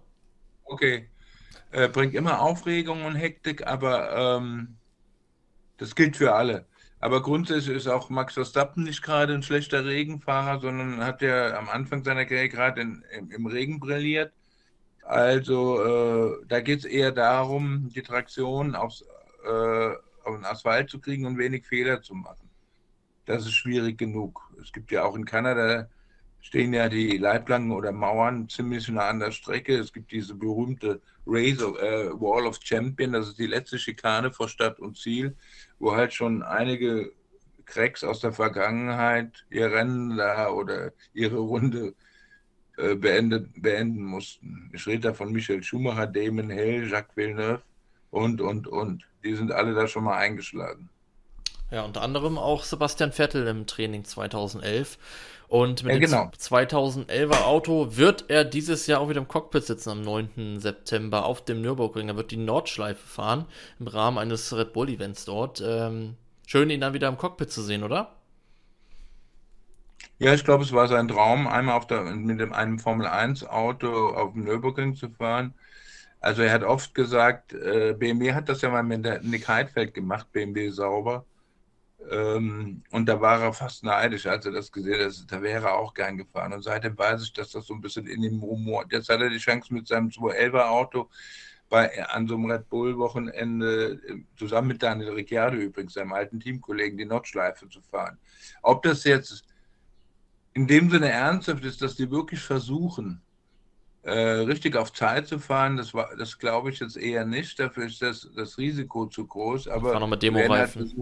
Okay. 0.63 1.09
Äh, 1.71 1.89
bringt 1.89 2.13
immer 2.15 2.41
Aufregung 2.41 3.05
und 3.05 3.15
Hektik, 3.15 3.67
aber 3.67 4.37
ähm, 4.37 4.77
das 5.77 5.95
gilt 5.95 6.17
für 6.17 6.33
alle. 6.33 6.65
Aber 6.99 7.21
grundsätzlich 7.21 7.75
ist 7.75 7.87
auch 7.87 8.09
Max 8.09 8.33
Verstappen 8.33 8.83
nicht 8.83 9.03
gerade 9.03 9.33
ein 9.33 9.43
schlechter 9.43 9.85
Regenfahrer, 9.85 10.59
sondern 10.59 11.05
hat 11.05 11.21
ja 11.21 11.57
am 11.57 11.69
Anfang 11.69 12.03
seiner 12.03 12.25
Karriere 12.25 12.49
gerade 12.49 12.81
im, 12.81 13.03
im 13.29 13.45
Regen 13.45 13.79
brilliert. 13.79 14.33
Also 15.03 15.83
äh, 15.83 16.45
da 16.47 16.61
geht 16.61 16.79
es 16.79 16.85
eher 16.85 17.11
darum, 17.11 17.89
die 17.89 18.01
Traktion 18.01 18.73
aufs, 18.73 19.03
äh, 19.43 19.91
auf 20.25 20.35
den 20.35 20.45
Asphalt 20.45 20.89
zu 20.89 20.99
kriegen 20.99 21.25
und 21.25 21.37
wenig 21.37 21.65
Fehler 21.65 22.01
zu 22.01 22.13
machen. 22.13 22.49
Das 23.25 23.45
ist 23.45 23.53
schwierig 23.53 23.97
genug. 23.97 24.41
Es 24.61 24.71
gibt 24.71 24.91
ja 24.91 25.03
auch 25.03 25.15
in 25.15 25.25
Kanada 25.25 25.87
stehen 26.45 26.73
ja 26.73 26.87
die 26.89 27.17
Leitplanken 27.17 27.71
oder 27.71 27.91
Mauern 27.91 28.47
ziemlich 28.47 28.87
nah 28.87 29.09
an 29.09 29.19
der 29.19 29.31
Strecke. 29.31 29.79
Es 29.79 29.91
gibt 29.91 30.11
diese 30.11 30.35
berühmte 30.35 31.01
Razor, 31.25 31.81
äh, 31.81 32.11
Wall 32.21 32.45
of 32.45 32.59
Champion, 32.61 33.13
das 33.13 33.29
ist 33.29 33.39
die 33.39 33.47
letzte 33.47 33.79
Schikane 33.79 34.31
vor 34.31 34.47
Stadt 34.47 34.79
und 34.79 34.95
Ziel, 34.95 35.35
wo 35.79 35.95
halt 35.95 36.13
schon 36.13 36.43
einige 36.43 37.11
Cracks 37.65 38.03
aus 38.03 38.19
der 38.19 38.31
Vergangenheit 38.31 39.43
ihr 39.49 39.71
Rennen 39.71 40.17
da 40.17 40.49
oder 40.49 40.93
ihre 41.15 41.39
Runde 41.39 41.95
äh, 42.77 42.93
beendet, 42.93 43.49
beenden 43.59 44.03
mussten. 44.03 44.69
Ich 44.71 44.85
rede 44.85 44.99
da 44.99 45.13
von 45.15 45.31
Michael 45.31 45.63
Schumacher, 45.63 46.05
Damon 46.05 46.51
Hill, 46.51 46.87
Jacques 46.87 47.17
Villeneuve 47.17 47.63
und, 48.15 48.41
und, 48.41 48.67
und. 48.67 49.03
Die 49.23 49.35
sind 49.35 49.51
alle 49.51 49.73
da 49.73 49.87
schon 49.87 50.05
mal 50.05 50.17
eingeschlagen. 50.17 50.89
Ja, 51.69 51.83
unter 51.83 52.01
anderem 52.01 52.37
auch 52.37 52.63
Sebastian 52.63 53.11
Vettel 53.11 53.47
im 53.47 53.67
Training 53.67 54.05
2011. 54.05 54.97
Und 55.47 55.83
mit 55.83 55.93
ja, 55.93 55.99
genau. 55.99 56.31
dem 56.31 56.39
2011er 56.39 57.43
Auto 57.43 57.97
wird 57.97 58.25
er 58.29 58.45
dieses 58.45 58.87
Jahr 58.87 59.01
auch 59.01 59.09
wieder 59.09 59.19
im 59.19 59.27
Cockpit 59.27 59.65
sitzen 59.65 59.89
am 59.89 60.01
9. 60.01 60.59
September 60.59 61.25
auf 61.25 61.43
dem 61.43 61.61
Nürburgring. 61.61 62.07
Er 62.07 62.15
wird 62.15 62.31
die 62.31 62.37
Nordschleife 62.37 63.05
fahren 63.05 63.45
im 63.79 63.87
Rahmen 63.87 64.17
eines 64.17 64.55
Red 64.55 64.73
Bull 64.73 64.89
Events 64.89 65.25
dort. 65.25 65.61
Ähm, 65.65 66.15
schön, 66.47 66.69
ihn 66.69 66.81
dann 66.81 66.93
wieder 66.93 67.09
im 67.09 67.17
Cockpit 67.17 67.51
zu 67.51 67.61
sehen, 67.61 67.83
oder? 67.83 68.15
Ja, 70.19 70.33
ich 70.33 70.45
glaube, 70.45 70.63
es 70.63 70.71
war 70.71 70.87
sein 70.87 71.09
Traum, 71.09 71.47
einmal 71.47 71.75
auf 71.75 71.87
der, 71.87 72.03
mit 72.03 72.39
dem, 72.39 72.53
einem 72.53 72.79
Formel 72.79 73.07
1 73.07 73.45
Auto 73.47 74.09
auf 74.09 74.31
dem 74.33 74.45
Nürburgring 74.45 74.95
zu 74.95 75.09
fahren. 75.09 75.53
Also 76.25 76.41
er 76.41 76.53
hat 76.53 76.63
oft 76.63 76.95
gesagt, 76.95 77.53
äh, 77.53 77.93
BMW 77.93 78.33
hat 78.33 78.49
das 78.49 78.61
ja 78.61 78.69
mal 78.71 78.81
mit 78.81 79.05
Nick 79.23 79.47
Heidfeld 79.47 79.93
gemacht, 79.93 80.31
BMW 80.31 80.71
sauber. 80.71 81.23
Ähm, 82.09 82.81
und 82.89 83.05
da 83.05 83.21
war 83.21 83.43
er 83.43 83.53
fast 83.53 83.83
neidisch, 83.83 84.25
als 84.25 84.43
er 84.47 84.51
das 84.51 84.71
gesehen 84.71 85.05
hat. 85.05 85.31
Da 85.31 85.43
wäre 85.43 85.67
er 85.67 85.75
auch 85.75 85.93
gern 85.93 86.17
gefahren. 86.17 86.53
Und 86.53 86.63
seitdem 86.63 86.97
weiß 86.97 87.21
ich, 87.21 87.33
dass 87.33 87.51
das 87.51 87.67
so 87.67 87.75
ein 87.75 87.81
bisschen 87.81 88.07
in 88.07 88.23
dem 88.23 88.41
Humor. 88.41 88.85
Jetzt 88.89 89.07
hat 89.09 89.21
er 89.21 89.29
die 89.29 89.37
Chance 89.37 89.71
mit 89.71 89.87
seinem 89.87 90.09
211er 90.09 90.67
Auto 90.67 91.11
bei, 91.69 92.03
an 92.07 92.27
so 92.27 92.33
einem 92.33 92.49
Red 92.49 92.69
Bull-Wochenende 92.69 93.99
zusammen 94.35 94.69
mit 94.69 94.81
Daniel 94.81 95.11
Ricciardo 95.11 95.57
übrigens, 95.57 95.93
seinem 95.93 96.13
alten 96.13 96.39
Teamkollegen, 96.39 96.97
die 96.97 97.05
Nordschleife 97.05 97.69
zu 97.69 97.81
fahren. 97.83 98.17
Ob 98.63 98.81
das 98.81 99.03
jetzt 99.03 99.43
in 100.53 100.65
dem 100.65 100.89
Sinne 100.89 101.09
ernsthaft 101.09 101.63
ist, 101.65 101.83
dass 101.83 101.95
die 101.95 102.09
wirklich 102.09 102.39
versuchen, 102.39 103.21
äh, 103.21 103.24
richtig 104.11 104.75
auf 104.75 104.93
Zeit 104.93 105.27
zu 105.27 105.39
fahren, 105.39 105.77
das, 105.77 105.91
das 106.17 106.37
glaube 106.37 106.69
ich 106.69 106.79
jetzt 106.79 106.97
eher 106.97 107.25
nicht. 107.25 107.59
Dafür 107.59 107.85
ist 107.85 108.01
das, 108.01 108.29
das 108.35 108.57
Risiko 108.57 109.07
zu 109.07 109.25
groß. 109.25 109.67
Aber 109.67 109.93
war 109.93 109.99
noch 109.99 110.07
mit 110.07 110.21
Demo-Reifen. 110.21 110.81
Halt 110.81 110.95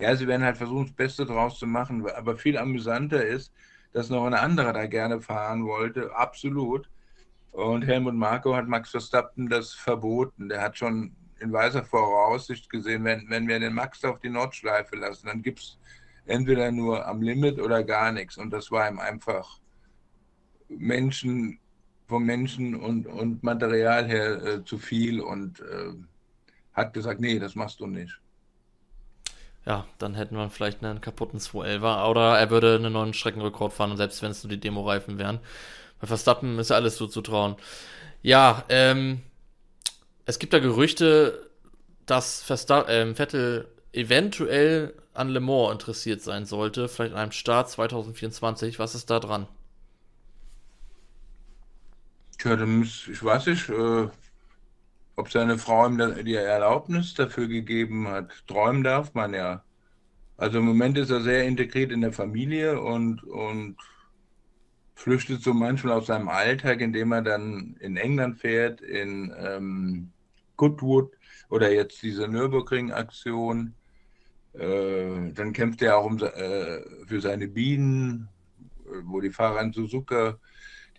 ja, 0.00 0.14
sie 0.14 0.26
werden 0.26 0.44
halt 0.44 0.56
versuchen, 0.56 0.86
das 0.86 0.94
Beste 0.94 1.26
draus 1.26 1.58
zu 1.58 1.66
machen. 1.66 2.08
Aber 2.10 2.36
viel 2.36 2.56
amüsanter 2.56 3.24
ist, 3.24 3.52
dass 3.92 4.10
noch 4.10 4.26
ein 4.26 4.34
anderer 4.34 4.72
da 4.72 4.86
gerne 4.86 5.20
fahren 5.20 5.66
wollte, 5.66 6.14
absolut. 6.14 6.88
Und 7.52 7.86
Helmut 7.86 8.14
Marko 8.14 8.54
hat 8.54 8.68
Max 8.68 8.90
Verstappen 8.90 9.48
das 9.48 9.72
verboten. 9.72 10.48
Der 10.48 10.60
hat 10.60 10.78
schon 10.78 11.16
in 11.40 11.52
weiser 11.52 11.84
Voraussicht 11.84 12.68
gesehen, 12.68 13.04
wenn, 13.04 13.28
wenn 13.28 13.48
wir 13.48 13.58
den 13.58 13.74
Max 13.74 14.04
auf 14.04 14.18
die 14.20 14.28
Nordschleife 14.28 14.96
lassen, 14.96 15.26
dann 15.26 15.42
gibt 15.42 15.60
es 15.60 15.78
entweder 16.26 16.70
nur 16.70 17.06
am 17.06 17.22
Limit 17.22 17.60
oder 17.60 17.82
gar 17.82 18.12
nichts. 18.12 18.36
Und 18.36 18.50
das 18.50 18.70
war 18.70 18.88
ihm 18.88 18.98
einfach 18.98 19.60
Menschen 20.68 21.58
vom 22.08 22.24
Menschen 22.24 22.74
und, 22.74 23.06
und 23.06 23.42
Material 23.42 24.06
her 24.06 24.42
äh, 24.42 24.64
zu 24.64 24.78
viel 24.78 25.20
und 25.20 25.60
äh, 25.60 25.92
hat 26.72 26.94
gesagt, 26.94 27.20
nee, 27.20 27.38
das 27.38 27.54
machst 27.54 27.80
du 27.80 27.86
nicht. 27.86 28.18
Ja, 29.66 29.86
dann 29.98 30.14
hätten 30.14 30.34
wir 30.34 30.48
vielleicht 30.48 30.82
einen 30.82 31.02
kaputten 31.02 31.38
211er 31.38 32.08
oder 32.08 32.38
er 32.38 32.50
würde 32.50 32.76
einen 32.76 32.94
neuen 32.94 33.12
Streckenrekord 33.12 33.74
fahren, 33.74 33.96
selbst 33.98 34.22
wenn 34.22 34.30
es 34.30 34.42
nur 34.42 34.50
die 34.50 34.60
Demo-Reifen 34.60 35.18
wären. 35.18 35.40
Bei 36.00 36.06
Verstappen 36.06 36.58
ist 36.58 36.70
ja 36.70 36.76
alles 36.76 36.96
so 36.96 37.06
zu 37.06 37.20
trauen. 37.20 37.56
Ja, 38.22 38.64
ähm, 38.70 39.20
es 40.24 40.38
gibt 40.38 40.54
da 40.54 40.58
Gerüchte, 40.60 41.50
dass 42.06 42.42
Versta 42.42 42.88
äh, 42.88 43.14
Vettel 43.14 43.68
eventuell 43.92 44.94
an 45.12 45.28
Le 45.28 45.40
Mans 45.40 45.72
interessiert 45.72 46.22
sein 46.22 46.46
sollte, 46.46 46.88
vielleicht 46.88 47.12
an 47.12 47.20
einem 47.20 47.32
Start 47.32 47.68
2024. 47.68 48.78
Was 48.78 48.94
ist 48.94 49.10
da 49.10 49.20
dran? 49.20 49.48
Tja, 52.38 52.54
dann 52.56 52.78
muss, 52.78 53.08
ich 53.08 53.22
weiß 53.22 53.46
nicht, 53.46 53.68
äh, 53.68 54.08
ob 55.16 55.30
seine 55.30 55.58
Frau 55.58 55.86
ihm 55.86 55.98
die 56.24 56.34
Erlaubnis 56.34 57.14
dafür 57.14 57.48
gegeben 57.48 58.06
hat. 58.08 58.30
Träumen 58.46 58.84
darf 58.84 59.14
man 59.14 59.34
ja. 59.34 59.64
Also 60.36 60.58
im 60.60 60.66
Moment 60.66 60.96
ist 60.98 61.10
er 61.10 61.20
sehr 61.20 61.44
integriert 61.44 61.90
in 61.90 62.00
der 62.00 62.12
Familie 62.12 62.80
und, 62.80 63.24
und 63.24 63.76
flüchtet 64.94 65.42
so 65.42 65.52
manchmal 65.52 65.94
aus 65.94 66.06
seinem 66.06 66.28
Alltag, 66.28 66.80
indem 66.80 67.10
er 67.12 67.22
dann 67.22 67.76
in 67.80 67.96
England 67.96 68.38
fährt, 68.38 68.80
in 68.80 69.34
ähm, 69.36 70.12
Goodwood 70.56 71.12
oder 71.50 71.72
jetzt 71.72 72.02
diese 72.02 72.28
Nürburgring-Aktion. 72.28 73.74
Äh, 74.54 75.32
dann 75.34 75.52
kämpft 75.52 75.82
er 75.82 75.98
auch 75.98 76.04
um, 76.04 76.18
äh, 76.18 76.82
für 77.06 77.20
seine 77.20 77.48
Bienen, 77.48 78.28
wo 79.02 79.20
die 79.20 79.30
Fahrer 79.30 79.60
in 79.62 79.72
Suzuka 79.72 80.38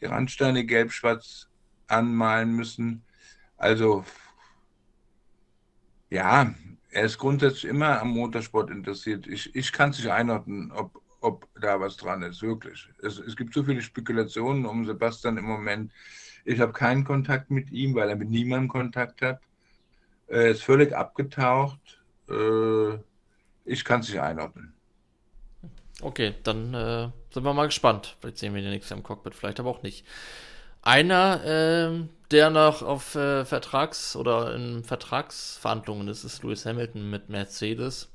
die 0.02 0.06
Randsteine 0.06 0.66
gelb-schwarz 0.66 1.48
anmalen 1.88 2.56
müssen. 2.56 3.04
Also 3.58 4.06
ja, 6.10 6.54
er 6.92 7.04
ist 7.04 7.18
grundsätzlich 7.18 7.66
immer 7.66 8.02
am 8.02 8.10
Motorsport 8.10 8.70
interessiert. 8.72 9.28
Ich, 9.28 9.56
ich 9.56 9.72
kann 9.72 9.92
es 9.92 10.00
nicht 10.00 10.10
einordnen, 10.10 10.72
ob, 10.72 11.02
ob 11.22 11.48
da 11.60 11.80
was 11.80 11.98
dran 11.98 12.24
ist, 12.24 12.42
wirklich. 12.42 12.90
Es, 13.02 13.20
es 13.20 13.36
gibt 13.36 13.54
so 13.54 13.64
viele 13.64 13.82
Spekulationen 13.82 14.66
um 14.66 14.86
Sebastian 14.86 15.38
im 15.38 15.46
Moment. 15.46 15.92
Ich 16.46 16.60
habe 16.60 16.74
keinen 16.74 17.04
Kontakt 17.04 17.52
mit 17.52 17.70
ihm, 17.72 17.94
weil 17.96 18.10
er 18.10 18.16
mit 18.16 18.30
niemandem 18.30 18.70
Kontakt 18.70 19.22
hat. 19.22 19.42
Er 20.28 20.50
ist 20.50 20.64
völlig 20.64 20.96
abgetaucht. 20.96 22.02
Äh, 22.30 22.98
ich 23.66 23.84
kann 23.84 24.00
es 24.02 24.10
nicht 24.10 24.20
einordnen. 24.20 24.74
Okay, 26.02 26.34
dann 26.44 26.74
äh, 26.74 27.10
sind 27.32 27.44
wir 27.44 27.54
mal 27.54 27.66
gespannt. 27.66 28.16
Vielleicht 28.20 28.38
sehen 28.38 28.56
wir 28.56 28.62
den 28.62 28.72
nächsten 28.72 28.94
im 28.94 29.04
Cockpit, 29.04 29.36
vielleicht 29.36 29.60
aber 29.60 29.70
auch 29.70 29.84
nicht. 29.84 30.06
Einer, 30.82 31.44
äh, 31.44 32.06
der 32.32 32.50
noch 32.50 32.82
auf 32.82 33.16
äh, 33.16 33.44
Vertrags- 33.44 34.16
oder 34.16 34.56
in 34.56 34.84
Vertragsverhandlungen 34.84 36.08
ist, 36.08 36.24
ist 36.24 36.42
Lewis 36.44 36.66
Hamilton 36.66 37.10
mit 37.10 37.30
Mercedes. 37.30 38.10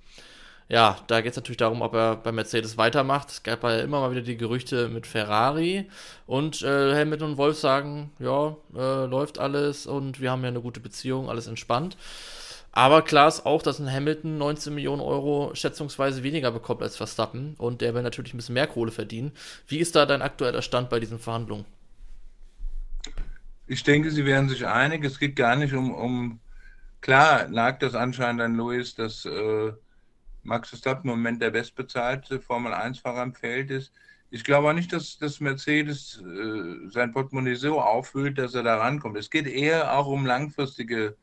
Ja, 0.68 0.96
da 1.08 1.20
geht 1.20 1.32
es 1.32 1.36
natürlich 1.36 1.58
darum, 1.58 1.82
ob 1.82 1.92
er 1.92 2.16
bei 2.16 2.32
Mercedes 2.32 2.78
weitermacht. 2.78 3.28
Es 3.28 3.42
gab 3.42 3.62
ja 3.64 3.80
immer 3.80 4.00
mal 4.00 4.12
wieder 4.12 4.22
die 4.22 4.38
Gerüchte 4.38 4.88
mit 4.88 5.06
Ferrari 5.06 5.90
und 6.26 6.62
äh, 6.62 6.94
Hamilton 6.98 7.32
und 7.32 7.36
Wolf 7.36 7.58
sagen, 7.58 8.12
ja, 8.18 8.56
äh, 8.74 9.04
läuft 9.04 9.38
alles 9.38 9.86
und 9.86 10.20
wir 10.22 10.30
haben 10.30 10.42
ja 10.42 10.48
eine 10.48 10.62
gute 10.62 10.80
Beziehung, 10.80 11.28
alles 11.28 11.48
entspannt. 11.48 11.98
Aber 12.76 13.02
klar 13.02 13.28
ist 13.28 13.46
auch, 13.46 13.62
dass 13.62 13.78
ein 13.78 13.90
Hamilton 13.90 14.36
19 14.36 14.74
Millionen 14.74 15.00
Euro 15.00 15.54
schätzungsweise 15.54 16.24
weniger 16.24 16.50
bekommt 16.50 16.82
als 16.82 16.96
Verstappen 16.96 17.54
und 17.56 17.80
der 17.80 17.94
will 17.94 18.02
natürlich 18.02 18.34
ein 18.34 18.36
bisschen 18.36 18.54
mehr 18.54 18.66
Kohle 18.66 18.90
verdienen. 18.90 19.30
Wie 19.68 19.78
ist 19.78 19.94
da 19.94 20.06
dein 20.06 20.22
aktueller 20.22 20.60
Stand 20.60 20.90
bei 20.90 20.98
diesen 20.98 21.20
Verhandlungen? 21.20 21.64
Ich 23.68 23.84
denke, 23.84 24.10
sie 24.10 24.26
werden 24.26 24.48
sich 24.48 24.66
einig. 24.66 25.04
Es 25.04 25.20
geht 25.20 25.36
gar 25.36 25.54
nicht 25.54 25.72
um, 25.72 25.94
um 25.94 26.40
klar 27.00 27.46
lag 27.48 27.78
das 27.78 27.94
anscheinend 27.94 28.42
an 28.42 28.56
Louis, 28.56 28.96
dass 28.96 29.24
äh, 29.24 29.72
Max 30.42 30.70
Verstappen 30.70 31.08
im 31.08 31.16
Moment 31.16 31.40
der 31.40 31.50
bestbezahlte 31.50 32.40
Formel-1-Fahrer 32.40 33.22
im 33.22 33.34
Feld 33.34 33.70
ist. 33.70 33.92
Ich 34.32 34.42
glaube 34.42 34.70
auch 34.70 34.72
nicht, 34.72 34.92
dass, 34.92 35.16
dass 35.18 35.38
Mercedes 35.38 36.20
äh, 36.20 36.90
sein 36.90 37.12
Portemonnaie 37.12 37.54
so 37.54 37.80
auffüllt, 37.80 38.36
dass 38.36 38.54
er 38.54 38.64
da 38.64 38.78
rankommt. 38.78 39.16
Es 39.16 39.30
geht 39.30 39.46
eher 39.46 39.96
auch 39.96 40.08
um 40.08 40.26
langfristige 40.26 41.16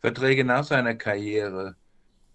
Verträge 0.00 0.44
nach 0.44 0.64
seiner 0.64 0.94
Karriere. 0.94 1.76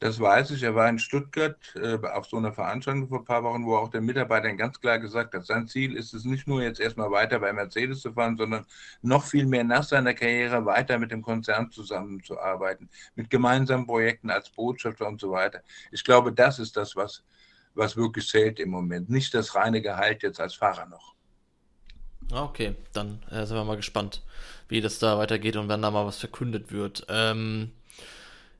Das 0.01 0.19
weiß 0.19 0.49
ich. 0.51 0.63
Er 0.63 0.73
war 0.73 0.89
in 0.89 0.97
Stuttgart 0.97 1.57
äh, 1.75 1.95
auf 2.07 2.25
so 2.25 2.37
einer 2.37 2.51
Veranstaltung 2.51 3.07
vor 3.07 3.19
ein 3.19 3.25
paar 3.25 3.43
Wochen, 3.43 3.65
wo 3.67 3.75
auch 3.75 3.89
der 3.89 4.01
Mitarbeiter 4.01 4.51
ganz 4.53 4.79
klar 4.79 4.97
gesagt 4.97 5.35
hat, 5.35 5.45
sein 5.45 5.67
Ziel 5.67 5.95
ist 5.95 6.15
es 6.15 6.25
nicht 6.25 6.47
nur 6.47 6.63
jetzt 6.63 6.79
erstmal 6.79 7.11
weiter 7.11 7.39
bei 7.39 7.53
Mercedes 7.53 8.01
zu 8.01 8.11
fahren, 8.11 8.35
sondern 8.35 8.65
noch 9.03 9.23
viel 9.23 9.45
mehr 9.45 9.63
nach 9.63 9.83
seiner 9.83 10.15
Karriere 10.15 10.65
weiter 10.65 10.97
mit 10.97 11.11
dem 11.11 11.21
Konzern 11.21 11.69
zusammenzuarbeiten, 11.69 12.89
mit 13.13 13.29
gemeinsamen 13.29 13.85
Projekten 13.85 14.31
als 14.31 14.49
Botschafter 14.49 15.07
und 15.07 15.21
so 15.21 15.29
weiter. 15.31 15.61
Ich 15.91 16.03
glaube, 16.03 16.33
das 16.33 16.57
ist 16.57 16.75
das, 16.77 16.95
was, 16.95 17.23
was 17.75 17.95
wirklich 17.95 18.27
zählt 18.27 18.59
im 18.59 18.71
Moment. 18.71 19.07
Nicht 19.07 19.35
das 19.35 19.53
reine 19.53 19.83
Gehalt 19.83 20.23
jetzt 20.23 20.39
als 20.41 20.55
Fahrer 20.55 20.87
noch. 20.87 21.13
Okay, 22.31 22.75
dann 22.93 23.21
äh, 23.29 23.45
sind 23.45 23.57
wir 23.57 23.63
mal 23.63 23.75
gespannt, 23.75 24.21
wie 24.69 24.81
das 24.81 24.99
da 24.99 25.17
weitergeht 25.17 25.57
und 25.57 25.67
wenn 25.69 25.81
da 25.81 25.91
mal 25.91 26.05
was 26.05 26.17
verkündet 26.17 26.71
wird. 26.71 27.05
Ähm, 27.09 27.71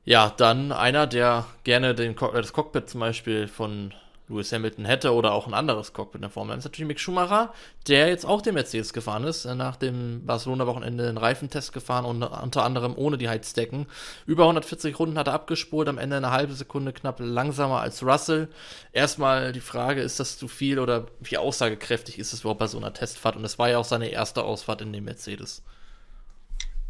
ja, 0.04 0.32
dann 0.36 0.72
einer, 0.72 1.06
der 1.06 1.46
gerne 1.64 1.94
den, 1.94 2.16
das 2.16 2.52
Cockpit 2.52 2.90
zum 2.90 3.00
Beispiel 3.00 3.48
von 3.48 3.94
Lewis 4.28 4.52
Hamilton 4.52 4.84
hätte 4.84 5.12
oder 5.12 5.32
auch 5.32 5.46
ein 5.46 5.54
anderes 5.54 5.92
Cockpit 5.92 6.16
in 6.16 6.22
der 6.22 6.30
Formel 6.30 6.54
1, 6.54 6.60
ist 6.60 6.70
natürlich 6.70 6.88
Mick 6.88 7.00
Schumacher, 7.00 7.52
der 7.88 8.08
jetzt 8.08 8.24
auch 8.24 8.42
den 8.42 8.54
Mercedes 8.54 8.92
gefahren 8.92 9.24
ist, 9.24 9.44
äh, 9.44 9.54
nach 9.54 9.76
dem 9.76 10.24
Barcelona-Wochenende 10.24 11.08
einen 11.08 11.18
Reifentest 11.18 11.72
gefahren 11.72 12.04
und 12.04 12.22
unter 12.22 12.64
anderem 12.64 12.94
ohne 12.96 13.18
die 13.18 13.28
Heizdecken. 13.28 13.86
Über 14.26 14.44
140 14.44 14.98
Runden 14.98 15.18
hat 15.18 15.26
er 15.26 15.34
abgespult, 15.34 15.88
am 15.88 15.98
Ende 15.98 16.16
eine 16.16 16.30
halbe 16.30 16.54
Sekunde 16.54 16.92
knapp 16.92 17.20
langsamer 17.20 17.80
als 17.80 18.02
Russell. 18.02 18.48
Erstmal 18.92 19.52
die 19.52 19.60
Frage, 19.60 20.00
ist 20.02 20.20
das 20.20 20.38
zu 20.38 20.48
viel 20.48 20.78
oder 20.78 21.06
wie 21.20 21.38
aussagekräftig 21.38 22.18
ist 22.18 22.32
es 22.32 22.40
überhaupt 22.40 22.60
bei 22.60 22.66
so 22.66 22.78
einer 22.78 22.92
Testfahrt? 22.92 23.36
Und 23.36 23.44
es 23.44 23.58
war 23.58 23.68
ja 23.68 23.78
auch 23.78 23.84
seine 23.84 24.08
erste 24.08 24.44
Ausfahrt 24.44 24.82
in 24.82 24.92
dem 24.92 25.04
Mercedes. 25.04 25.62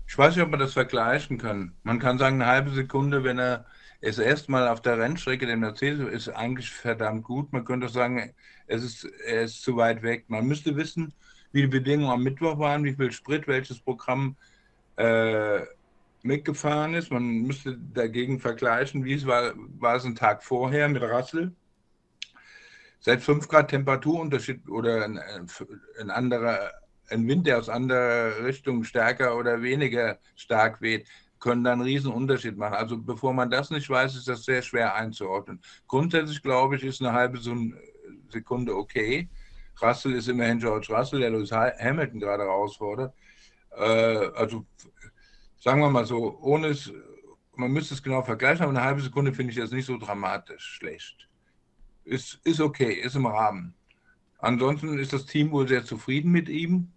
Ich 0.06 0.18
weiß 0.18 0.36
nicht, 0.36 0.44
ob 0.44 0.50
man 0.50 0.60
das 0.60 0.74
vergleichen 0.74 1.38
kann. 1.38 1.72
Man 1.84 1.98
kann 1.98 2.18
sagen, 2.18 2.42
eine 2.42 2.50
halbe 2.50 2.70
Sekunde, 2.70 3.24
wenn 3.24 3.38
er 3.38 3.64
es 4.02 4.18
erstmal 4.18 4.68
auf 4.68 4.82
der 4.82 4.98
Rennstrecke 4.98 5.46
den 5.46 5.60
Mercedes 5.60 6.12
ist 6.12 6.28
eigentlich 6.28 6.70
verdammt 6.70 7.22
gut. 7.22 7.52
Man 7.52 7.64
könnte 7.64 7.88
sagen, 7.88 8.34
es 8.66 8.82
ist, 8.82 9.04
er 9.04 9.42
ist 9.42 9.62
zu 9.62 9.76
weit 9.76 10.02
weg. 10.02 10.24
Man 10.28 10.46
müsste 10.46 10.76
wissen, 10.76 11.14
wie 11.52 11.62
die 11.62 11.68
Bedingungen 11.68 12.10
am 12.10 12.22
Mittwoch 12.22 12.58
waren, 12.58 12.84
wie 12.84 12.94
viel 12.94 13.12
Sprit, 13.12 13.46
welches 13.46 13.78
Programm 13.80 14.36
äh, 14.96 15.60
mitgefahren 16.22 16.94
ist. 16.94 17.12
Man 17.12 17.42
müsste 17.42 17.78
dagegen 17.78 18.40
vergleichen, 18.40 19.04
wie 19.04 19.14
es 19.14 19.24
war, 19.24 19.52
war 19.78 19.94
es 19.94 20.04
ein 20.04 20.16
Tag 20.16 20.42
vorher 20.42 20.88
mit 20.88 21.02
Rassel. 21.02 21.52
Seit 22.98 23.22
5 23.22 23.46
Grad 23.46 23.70
Temperaturunterschied 23.70 24.68
oder 24.68 25.04
ein, 25.04 25.20
ein 26.00 26.10
anderer 26.10 26.72
ein 27.08 27.28
Wind, 27.28 27.46
der 27.46 27.58
aus 27.58 27.68
anderer 27.68 28.44
Richtung 28.44 28.84
stärker 28.84 29.36
oder 29.36 29.62
weniger 29.62 30.18
stark 30.34 30.80
weht, 30.80 31.06
können 31.42 31.64
dann 31.64 31.80
einen 31.80 31.82
riesen 31.82 32.12
Unterschied 32.12 32.56
machen. 32.56 32.74
Also 32.74 32.96
bevor 32.96 33.34
man 33.34 33.50
das 33.50 33.70
nicht 33.70 33.90
weiß, 33.90 34.14
ist 34.14 34.28
das 34.28 34.44
sehr 34.44 34.62
schwer 34.62 34.94
einzuordnen. 34.94 35.60
Grundsätzlich 35.88 36.40
glaube 36.40 36.76
ich, 36.76 36.84
ist 36.84 37.02
eine 37.02 37.12
halbe 37.12 37.38
Sekunde 38.30 38.76
okay. 38.76 39.28
Russell 39.82 40.12
ist 40.12 40.28
immerhin 40.28 40.60
George 40.60 40.94
Russell, 40.96 41.18
der 41.18 41.30
Lewis 41.30 41.50
Hamilton 41.50 42.20
gerade 42.20 42.44
herausfordert. 42.44 43.12
Äh, 43.76 44.28
also 44.36 44.64
sagen 45.58 45.80
wir 45.80 45.90
mal 45.90 46.06
so, 46.06 46.38
ohne 46.40 46.68
es, 46.68 46.92
man 47.56 47.72
müsste 47.72 47.94
es 47.94 48.02
genau 48.04 48.22
vergleichen, 48.22 48.62
aber 48.62 48.70
eine 48.70 48.84
halbe 48.84 49.02
Sekunde 49.02 49.32
finde 49.32 49.50
ich 49.50 49.58
jetzt 49.58 49.72
nicht 49.72 49.86
so 49.86 49.98
dramatisch 49.98 50.62
schlecht. 50.62 51.28
Ist, 52.04 52.40
ist 52.44 52.60
okay, 52.60 52.92
ist 52.92 53.16
im 53.16 53.26
Rahmen. 53.26 53.74
Ansonsten 54.38 54.96
ist 54.96 55.12
das 55.12 55.26
Team 55.26 55.50
wohl 55.50 55.66
sehr 55.66 55.84
zufrieden 55.84 56.30
mit 56.30 56.48
ihm. 56.48 56.92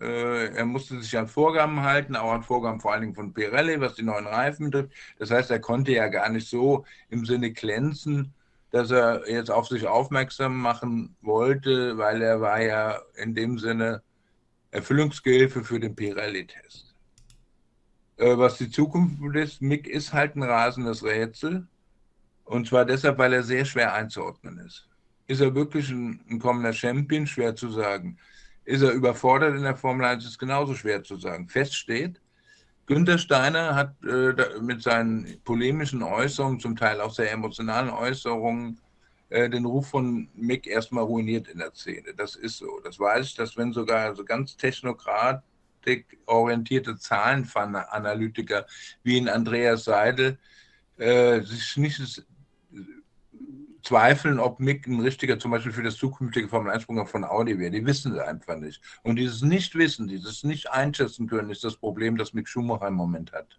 Äh, 0.00 0.54
er 0.54 0.64
musste 0.64 1.00
sich 1.00 1.16
an 1.18 1.28
Vorgaben 1.28 1.82
halten, 1.82 2.16
auch 2.16 2.32
an 2.32 2.42
Vorgaben 2.42 2.80
vor 2.80 2.92
allen 2.92 3.02
Dingen 3.02 3.14
von 3.14 3.34
Pirelli, 3.34 3.80
was 3.80 3.94
die 3.94 4.02
neuen 4.02 4.26
Reifen 4.26 4.70
betrifft. 4.70 4.94
Das 5.18 5.30
heißt, 5.30 5.50
er 5.50 5.60
konnte 5.60 5.92
ja 5.92 6.08
gar 6.08 6.28
nicht 6.30 6.48
so 6.48 6.84
im 7.10 7.26
Sinne 7.26 7.52
glänzen, 7.52 8.32
dass 8.70 8.90
er 8.90 9.28
jetzt 9.30 9.50
auf 9.50 9.68
sich 9.68 9.86
aufmerksam 9.86 10.56
machen 10.56 11.16
wollte, 11.20 11.98
weil 11.98 12.22
er 12.22 12.40
war 12.40 12.62
ja 12.62 13.00
in 13.16 13.34
dem 13.34 13.58
Sinne 13.58 14.02
Erfüllungsgehilfe 14.70 15.64
für 15.64 15.80
den 15.80 15.94
Pirelli-Test. 15.94 16.94
Äh, 18.16 18.38
was 18.38 18.56
die 18.56 18.70
Zukunft 18.70 19.18
ist, 19.36 19.60
Mick 19.60 19.86
ist 19.86 20.12
halt 20.12 20.36
ein 20.36 20.42
rasendes 20.42 21.04
Rätsel. 21.04 21.66
Und 22.44 22.66
zwar 22.68 22.84
deshalb, 22.84 23.18
weil 23.18 23.32
er 23.32 23.42
sehr 23.42 23.64
schwer 23.64 23.94
einzuordnen 23.94 24.58
ist. 24.58 24.88
Ist 25.26 25.40
er 25.40 25.54
wirklich 25.54 25.90
ein, 25.90 26.20
ein 26.28 26.38
kommender 26.38 26.72
Champion? 26.72 27.26
Schwer 27.26 27.54
zu 27.54 27.70
sagen. 27.70 28.18
Ist 28.70 28.82
er 28.82 28.92
überfordert 28.92 29.56
in 29.56 29.64
der 29.64 29.76
Formel 29.76 30.06
1? 30.06 30.24
Ist 30.24 30.38
genauso 30.38 30.76
schwer 30.76 31.02
zu 31.02 31.16
sagen. 31.16 31.48
Fest 31.48 31.74
steht, 31.74 32.20
Günther 32.86 33.18
Steiner 33.18 33.74
hat 33.74 33.96
äh, 34.04 34.60
mit 34.60 34.80
seinen 34.80 35.40
polemischen 35.42 36.04
Äußerungen, 36.04 36.60
zum 36.60 36.76
Teil 36.76 37.00
auch 37.00 37.12
sehr 37.12 37.32
emotionalen 37.32 37.90
Äußerungen, 37.90 38.78
äh, 39.28 39.50
den 39.50 39.64
Ruf 39.64 39.88
von 39.88 40.28
Mick 40.36 40.68
erstmal 40.68 41.02
ruiniert 41.02 41.48
in 41.48 41.58
der 41.58 41.74
Szene. 41.74 42.14
Das 42.16 42.36
ist 42.36 42.58
so. 42.58 42.78
Das 42.84 43.00
weiß 43.00 43.26
ich, 43.26 43.34
dass 43.34 43.56
wenn 43.56 43.72
sogar 43.72 44.14
so 44.14 44.24
ganz 44.24 44.56
technokratikorientierte 44.56 46.96
Zahlenanalytiker 46.96 48.66
wie 49.02 49.18
in 49.18 49.28
Andreas 49.28 49.82
Seidel 49.82 50.38
äh, 50.96 51.40
sich 51.40 51.76
nicht 51.76 52.24
zweifeln, 53.82 54.38
ob 54.38 54.60
Mick 54.60 54.86
ein 54.86 55.00
richtiger, 55.00 55.38
zum 55.38 55.50
Beispiel 55.50 55.72
für 55.72 55.82
das 55.82 55.96
zukünftige 55.96 56.48
Formel 56.48 56.72
1 56.72 56.84
von 56.84 57.24
Audi 57.24 57.58
wäre. 57.58 57.70
Die 57.70 57.84
wissen 57.84 58.12
es 58.14 58.20
einfach 58.20 58.56
nicht. 58.56 58.80
Und 59.02 59.16
dieses 59.16 59.42
Nichtwissen, 59.42 60.08
dieses 60.08 60.44
nicht 60.44 60.70
einschätzen 60.70 61.26
können, 61.26 61.50
ist 61.50 61.64
das 61.64 61.76
Problem, 61.76 62.16
das 62.16 62.34
Mick 62.34 62.48
Schumacher 62.48 62.88
im 62.88 62.94
Moment 62.94 63.32
hat. 63.32 63.58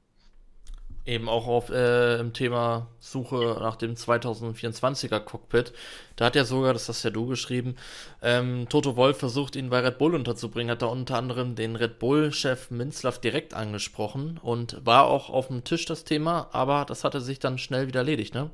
Eben 1.03 1.29
auch 1.29 1.47
auf 1.47 1.71
äh, 1.71 2.19
im 2.19 2.31
Thema 2.31 2.87
Suche 2.99 3.57
nach 3.59 3.75
dem 3.75 3.95
2024er 3.95 5.19
Cockpit. 5.19 5.73
Da 6.15 6.25
hat 6.25 6.35
ja 6.35 6.45
sogar, 6.45 6.73
das 6.73 6.89
hast 6.89 7.01
ja 7.01 7.09
du 7.09 7.25
geschrieben, 7.25 7.75
ähm, 8.21 8.67
Toto 8.69 8.95
Wolf 8.97 9.17
versucht, 9.17 9.55
ihn 9.55 9.71
bei 9.71 9.79
Red 9.79 9.97
Bull 9.97 10.13
unterzubringen, 10.13 10.69
hat 10.71 10.83
da 10.83 10.85
unter 10.85 11.17
anderem 11.17 11.55
den 11.55 11.75
Red 11.75 11.97
Bull-Chef 11.97 12.69
Minzlaff 12.69 13.19
direkt 13.19 13.55
angesprochen 13.55 14.39
und 14.43 14.85
war 14.85 15.05
auch 15.05 15.31
auf 15.31 15.47
dem 15.47 15.63
Tisch 15.63 15.85
das 15.85 16.03
Thema, 16.03 16.49
aber 16.51 16.85
das 16.85 17.03
hatte 17.03 17.19
sich 17.19 17.39
dann 17.39 17.57
schnell 17.57 17.87
wieder 17.87 18.01
erledigt, 18.01 18.35
ne? 18.35 18.51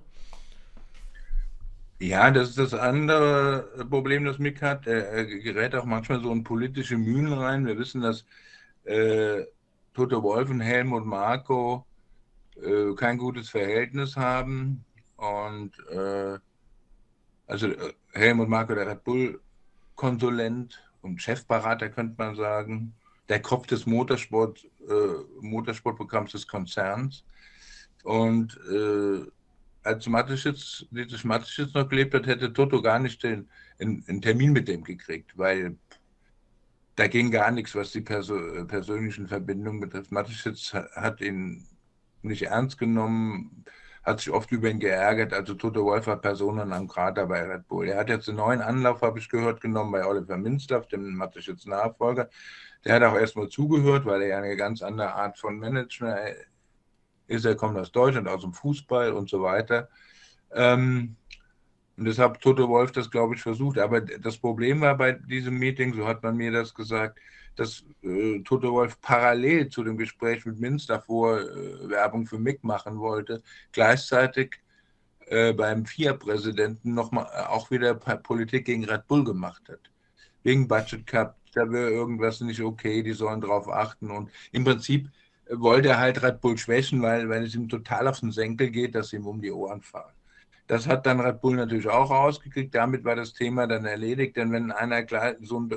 Ja, 2.00 2.30
das 2.30 2.50
ist 2.50 2.60
das 2.60 2.74
andere 2.76 3.88
Problem, 3.90 4.24
das 4.26 4.38
Mick 4.38 4.62
hat. 4.62 4.86
Er, 4.86 5.10
er 5.10 5.26
gerät 5.26 5.74
auch 5.76 5.86
manchmal 5.86 6.22
so 6.22 6.32
in 6.32 6.44
politische 6.44 6.98
Mühlen 6.98 7.34
rein. 7.34 7.66
Wir 7.66 7.78
wissen, 7.80 8.02
dass 8.02 8.24
äh, 8.84 9.44
Toto 9.94 10.22
Wolf 10.22 10.50
und 10.52 10.62
Helmut 10.62 11.06
Marco 11.06 11.86
äh, 12.62 12.94
kein 12.96 13.18
gutes 13.18 13.50
Verhältnis 13.50 14.16
haben. 14.16 14.86
Und 15.16 15.72
äh, 15.90 16.38
also 17.48 17.68
äh, 17.68 17.94
Helmut 18.14 18.48
Marko, 18.48 18.76
der 18.76 18.88
Red 18.88 19.04
Bull-Konsulent 19.04 20.80
und 21.02 21.20
Chefberater, 21.20 21.90
könnte 21.90 22.14
man 22.20 22.36
sagen, 22.36 22.94
der 23.28 23.42
Kopf 23.42 23.66
des 23.66 23.88
Motorsport, 23.88 24.64
äh, 24.88 25.42
Motorsportprogramms 25.42 26.34
des 26.34 26.48
Konzerns. 26.48 27.24
Und 28.04 28.56
äh, 28.72 29.26
als 29.88 30.08
Mateschitz, 30.08 30.86
Dietrich 30.92 31.24
Mateschitz 31.24 31.74
noch 31.74 31.88
gelebt 31.90 32.14
hat, 32.14 32.28
hätte 32.28 32.54
Toto 32.54 32.82
gar 32.82 33.00
nicht 33.00 33.24
den, 33.24 33.50
einen, 33.80 34.04
einen 34.08 34.22
Termin 34.22 34.52
mit 34.52 34.68
dem 34.68 34.84
gekriegt, 34.84 35.38
weil 35.38 35.78
da 36.96 37.08
ging 37.08 37.32
gar 37.32 37.52
nichts, 37.52 37.76
was 37.76 37.92
die 37.92 38.02
Perso 38.02 38.36
persönlichen 38.66 39.28
Verbindungen 39.28 39.80
betrifft. 39.80 40.12
Mateschitz 40.12 40.74
hat 40.74 41.22
ihn 41.22 41.66
nicht 42.22 42.44
ernst 42.44 42.78
genommen, 42.78 43.64
hat 44.04 44.20
sich 44.20 44.32
oft 44.32 44.52
über 44.52 44.70
ihn 44.70 44.80
geärgert. 44.80 45.34
Also 45.34 45.54
Toto 45.54 45.86
Wolf 45.86 46.08
war 46.08 46.18
Personen 46.18 46.74
am 46.74 46.88
Krater 46.88 47.28
bei 47.28 47.44
Red 47.44 47.68
Bull. 47.68 47.88
Er 47.88 48.00
hat 48.00 48.10
jetzt 48.10 48.28
einen 48.28 48.38
neuen 48.40 48.62
Anlauf, 48.62 49.02
habe 49.02 49.20
ich 49.20 49.30
gehört, 49.30 49.62
genommen 49.62 49.92
bei 49.92 50.06
Oliver 50.06 50.38
Minzlaff, 50.38 50.88
dem 50.88 51.16
Mateschitz 51.16 51.66
Nachfolger. 51.66 52.30
Der 52.84 52.96
hat 52.96 53.04
auch 53.04 53.16
erstmal 53.16 53.50
zugehört, 53.50 54.06
weil 54.06 54.24
er 54.24 54.28
ja 54.30 54.38
eine 54.40 54.56
ganz 54.56 54.82
andere 54.82 55.14
Art 55.14 55.38
von 55.38 55.60
Management 55.60 56.36
ist 57.28 57.46
er 57.46 57.56
kommt 57.56 57.78
aus 57.78 57.92
Deutschland, 57.92 58.28
aus 58.28 58.42
dem 58.42 58.54
Fußball 58.54 59.14
und 59.14 59.30
so 59.30 59.42
weiter. 59.42 59.90
Ähm, 60.52 61.16
und 61.98 62.06
deshalb 62.06 62.40
Toto 62.42 62.70
Wolf 62.70 62.92
das, 62.92 63.10
glaube 63.10 63.36
ich, 63.36 63.42
versucht. 63.42 63.80
Aber 63.80 64.02
das 64.02 64.38
Problem 64.38 64.82
war 64.82 64.96
bei 64.96 65.14
diesem 65.14 65.58
Meeting, 65.58 65.94
so 65.94 66.08
hat 66.08 66.24
man 66.24 66.38
mir 66.38 66.52
das 66.52 66.74
gesagt, 66.74 67.20
dass 67.56 67.84
äh, 68.04 68.40
Toto 68.44 68.72
Wolf 68.72 69.02
parallel 69.02 69.70
zu 69.70 69.84
dem 69.84 69.98
Gespräch 69.98 70.46
mit 70.46 70.60
Minz 70.60 70.86
davor 70.86 71.40
äh, 71.40 71.90
Werbung 71.90 72.28
für 72.28 72.38
Mick 72.38 72.64
machen 72.64 73.00
wollte, 73.00 73.42
gleichzeitig 73.72 74.60
äh, 75.26 75.54
beim 75.54 75.86
FIA-Präsidenten 75.86 76.98
äh, 76.98 77.02
auch 77.02 77.72
wieder 77.72 77.96
Politik 77.96 78.66
gegen 78.66 78.86
Red 78.86 79.08
Bull 79.08 79.24
gemacht 79.24 79.64
hat. 79.68 79.92
Wegen 80.44 80.68
Budget 80.68 81.06
Cup, 81.08 81.36
da 81.54 81.70
wäre 81.70 81.90
irgendwas 81.90 82.40
nicht 82.42 82.62
okay, 82.62 83.02
die 83.02 83.14
sollen 83.14 83.42
darauf 83.42 83.68
achten. 83.68 84.12
Und 84.12 84.30
im 84.52 84.64
Prinzip 84.64 85.10
wollte 85.50 85.90
er 85.90 86.00
halt 86.00 86.22
Red 86.24 86.42
Bull 86.42 86.58
schwächen, 86.58 87.02
weil, 87.02 87.30
weil 87.30 87.44
es 87.44 87.56
ihm 87.56 87.70
total 87.70 88.08
auf 88.08 88.20
den 88.20 88.32
Senkel 88.32 88.70
geht, 88.70 88.96
dass 88.96 89.10
sie 89.10 89.18
ihm 89.18 89.28
um 89.28 89.42
die 89.42 89.52
Ohren 89.52 89.82
fahren. 89.82 90.14
Das 90.68 90.86
hat 90.86 91.06
dann 91.06 91.22
Red 91.22 91.42
Bull 91.42 91.56
natürlich 91.56 91.88
auch 91.88 92.12
rausgekriegt. 92.12 92.76
Damit 92.76 93.04
war 93.06 93.16
das 93.16 93.34
Thema 93.34 93.68
dann 93.68 93.86
erledigt. 93.86 94.36
Denn 94.36 94.52
wenn 94.52 94.72
einer 94.72 95.06
so 95.42 95.62
ein, 95.62 95.70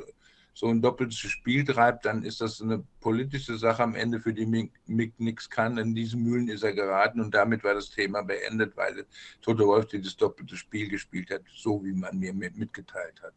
so 0.53 0.67
ein 0.67 0.83
doppeltes 0.83 1.19
Spiel 1.19 1.65
treibt, 1.65 2.05
dann 2.05 2.25
ist 2.25 2.41
das 2.41 2.61
eine 2.61 2.83
politische 3.01 3.57
Sache 3.57 3.85
am 3.85 3.95
Ende, 3.95 4.21
für 4.21 4.35
die 4.35 4.47
Mick 4.47 5.21
nichts 5.21 5.49
kann. 5.49 5.79
In 5.79 5.95
diesen 5.95 6.25
Mühlen 6.25 6.49
ist 6.49 6.65
er 6.65 6.73
geraten 6.73 7.21
und 7.21 7.33
damit 7.33 7.63
war 7.63 7.75
das 7.75 7.91
Thema 7.91 8.23
beendet, 8.23 8.77
weil 8.77 9.07
Toto 9.43 9.67
Wolf 9.67 9.87
dieses 9.87 10.17
doppelte 10.17 10.57
Spiel 10.57 10.89
gespielt 10.89 11.31
hat, 11.31 11.43
so 11.55 11.85
wie 11.85 11.93
man 11.93 12.19
mir 12.19 12.35
mitgeteilt 12.35 13.23
hat. 13.23 13.35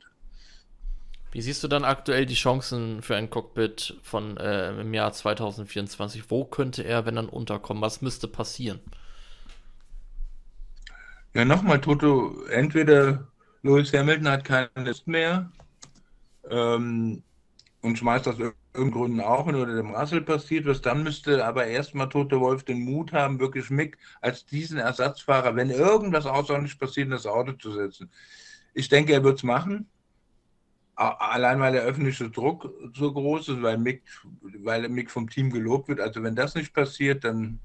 Wie 1.33 1.41
siehst 1.41 1.63
du 1.63 1.67
dann 1.67 1.83
aktuell 1.83 2.27
die 2.27 2.35
Chancen 2.35 3.01
für 3.01 3.15
ein 3.15 3.31
Cockpit 3.31 3.97
von 4.03 4.37
äh, 4.37 4.79
im 4.79 4.93
Jahr 4.93 5.11
2024? 5.11 6.29
Wo 6.29 6.45
könnte 6.45 6.83
er, 6.83 7.07
wenn 7.07 7.15
dann 7.15 7.27
unterkommen? 7.27 7.81
Was 7.81 8.03
müsste 8.03 8.27
passieren? 8.27 8.79
Ja, 11.33 11.43
nochmal, 11.43 11.81
Toto, 11.81 12.45
entweder 12.51 13.27
Lewis 13.63 13.91
Hamilton 13.91 14.29
hat 14.29 14.45
keine 14.45 14.69
Lust 14.75 15.07
mehr 15.07 15.51
ähm, 16.51 17.23
und 17.81 17.97
schmeißt 17.97 18.27
aus 18.27 18.37
irgendeinen 18.37 18.91
Gründen 18.91 19.19
auch 19.19 19.47
hin 19.47 19.55
oder 19.55 19.75
dem 19.75 19.95
Russell 19.95 20.21
passiert 20.21 20.67
was, 20.67 20.81
dann 20.81 21.01
müsste 21.01 21.43
aber 21.43 21.65
erstmal 21.65 22.09
Toto 22.09 22.39
Wolf 22.41 22.63
den 22.63 22.81
Mut 22.85 23.11
haben, 23.11 23.39
wirklich 23.39 23.71
Mick 23.71 23.97
als 24.21 24.45
diesen 24.45 24.77
Ersatzfahrer, 24.77 25.55
wenn 25.55 25.71
irgendwas 25.71 26.27
außerordentlich 26.27 26.77
passiert, 26.77 27.05
in 27.05 27.11
das 27.11 27.25
Auto 27.25 27.53
zu 27.53 27.71
setzen. 27.71 28.11
Ich 28.75 28.87
denke, 28.87 29.13
er 29.13 29.23
wird 29.23 29.37
es 29.37 29.43
machen 29.43 29.89
allein 30.95 31.59
weil 31.59 31.73
der 31.73 31.83
öffentliche 31.83 32.29
Druck 32.29 32.71
so 32.93 33.11
groß 33.11 33.49
ist, 33.49 33.61
weil 33.61 33.77
Mick, 33.77 34.03
weil 34.41 34.87
Mick 34.89 35.09
vom 35.09 35.29
Team 35.29 35.49
gelobt 35.49 35.87
wird. 35.87 35.99
Also 35.99 36.21
wenn 36.23 36.35
das 36.35 36.55
nicht 36.55 36.73
passiert, 36.73 37.23
dann, 37.23 37.59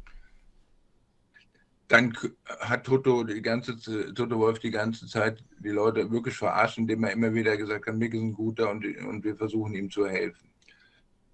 dann 1.88 2.16
hat 2.60 2.84
Toto, 2.84 3.24
die 3.24 3.42
ganze, 3.42 3.76
Toto 4.14 4.38
Wolf 4.38 4.58
die 4.60 4.70
ganze 4.70 5.06
Zeit 5.06 5.44
die 5.58 5.68
Leute 5.68 6.10
wirklich 6.10 6.36
verarscht, 6.36 6.78
indem 6.78 7.04
er 7.04 7.12
immer 7.12 7.34
wieder 7.34 7.56
gesagt 7.56 7.86
hat, 7.86 7.96
Mick 7.96 8.14
ist 8.14 8.20
ein 8.20 8.32
guter 8.32 8.70
und, 8.70 8.84
und 8.84 9.24
wir 9.24 9.36
versuchen 9.36 9.74
ihm 9.74 9.90
zu 9.90 10.06
helfen. 10.06 10.48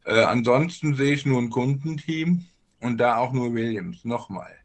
Äh, 0.05 0.23
ansonsten 0.23 0.95
sehe 0.95 1.15
ich 1.15 1.25
nur 1.25 1.41
ein 1.41 1.51
Kundenteam 1.51 2.45
und 2.81 2.99
da 2.99 3.17
auch 3.17 3.33
nur 3.33 3.55
Williams. 3.55 4.05
Nochmal. 4.05 4.64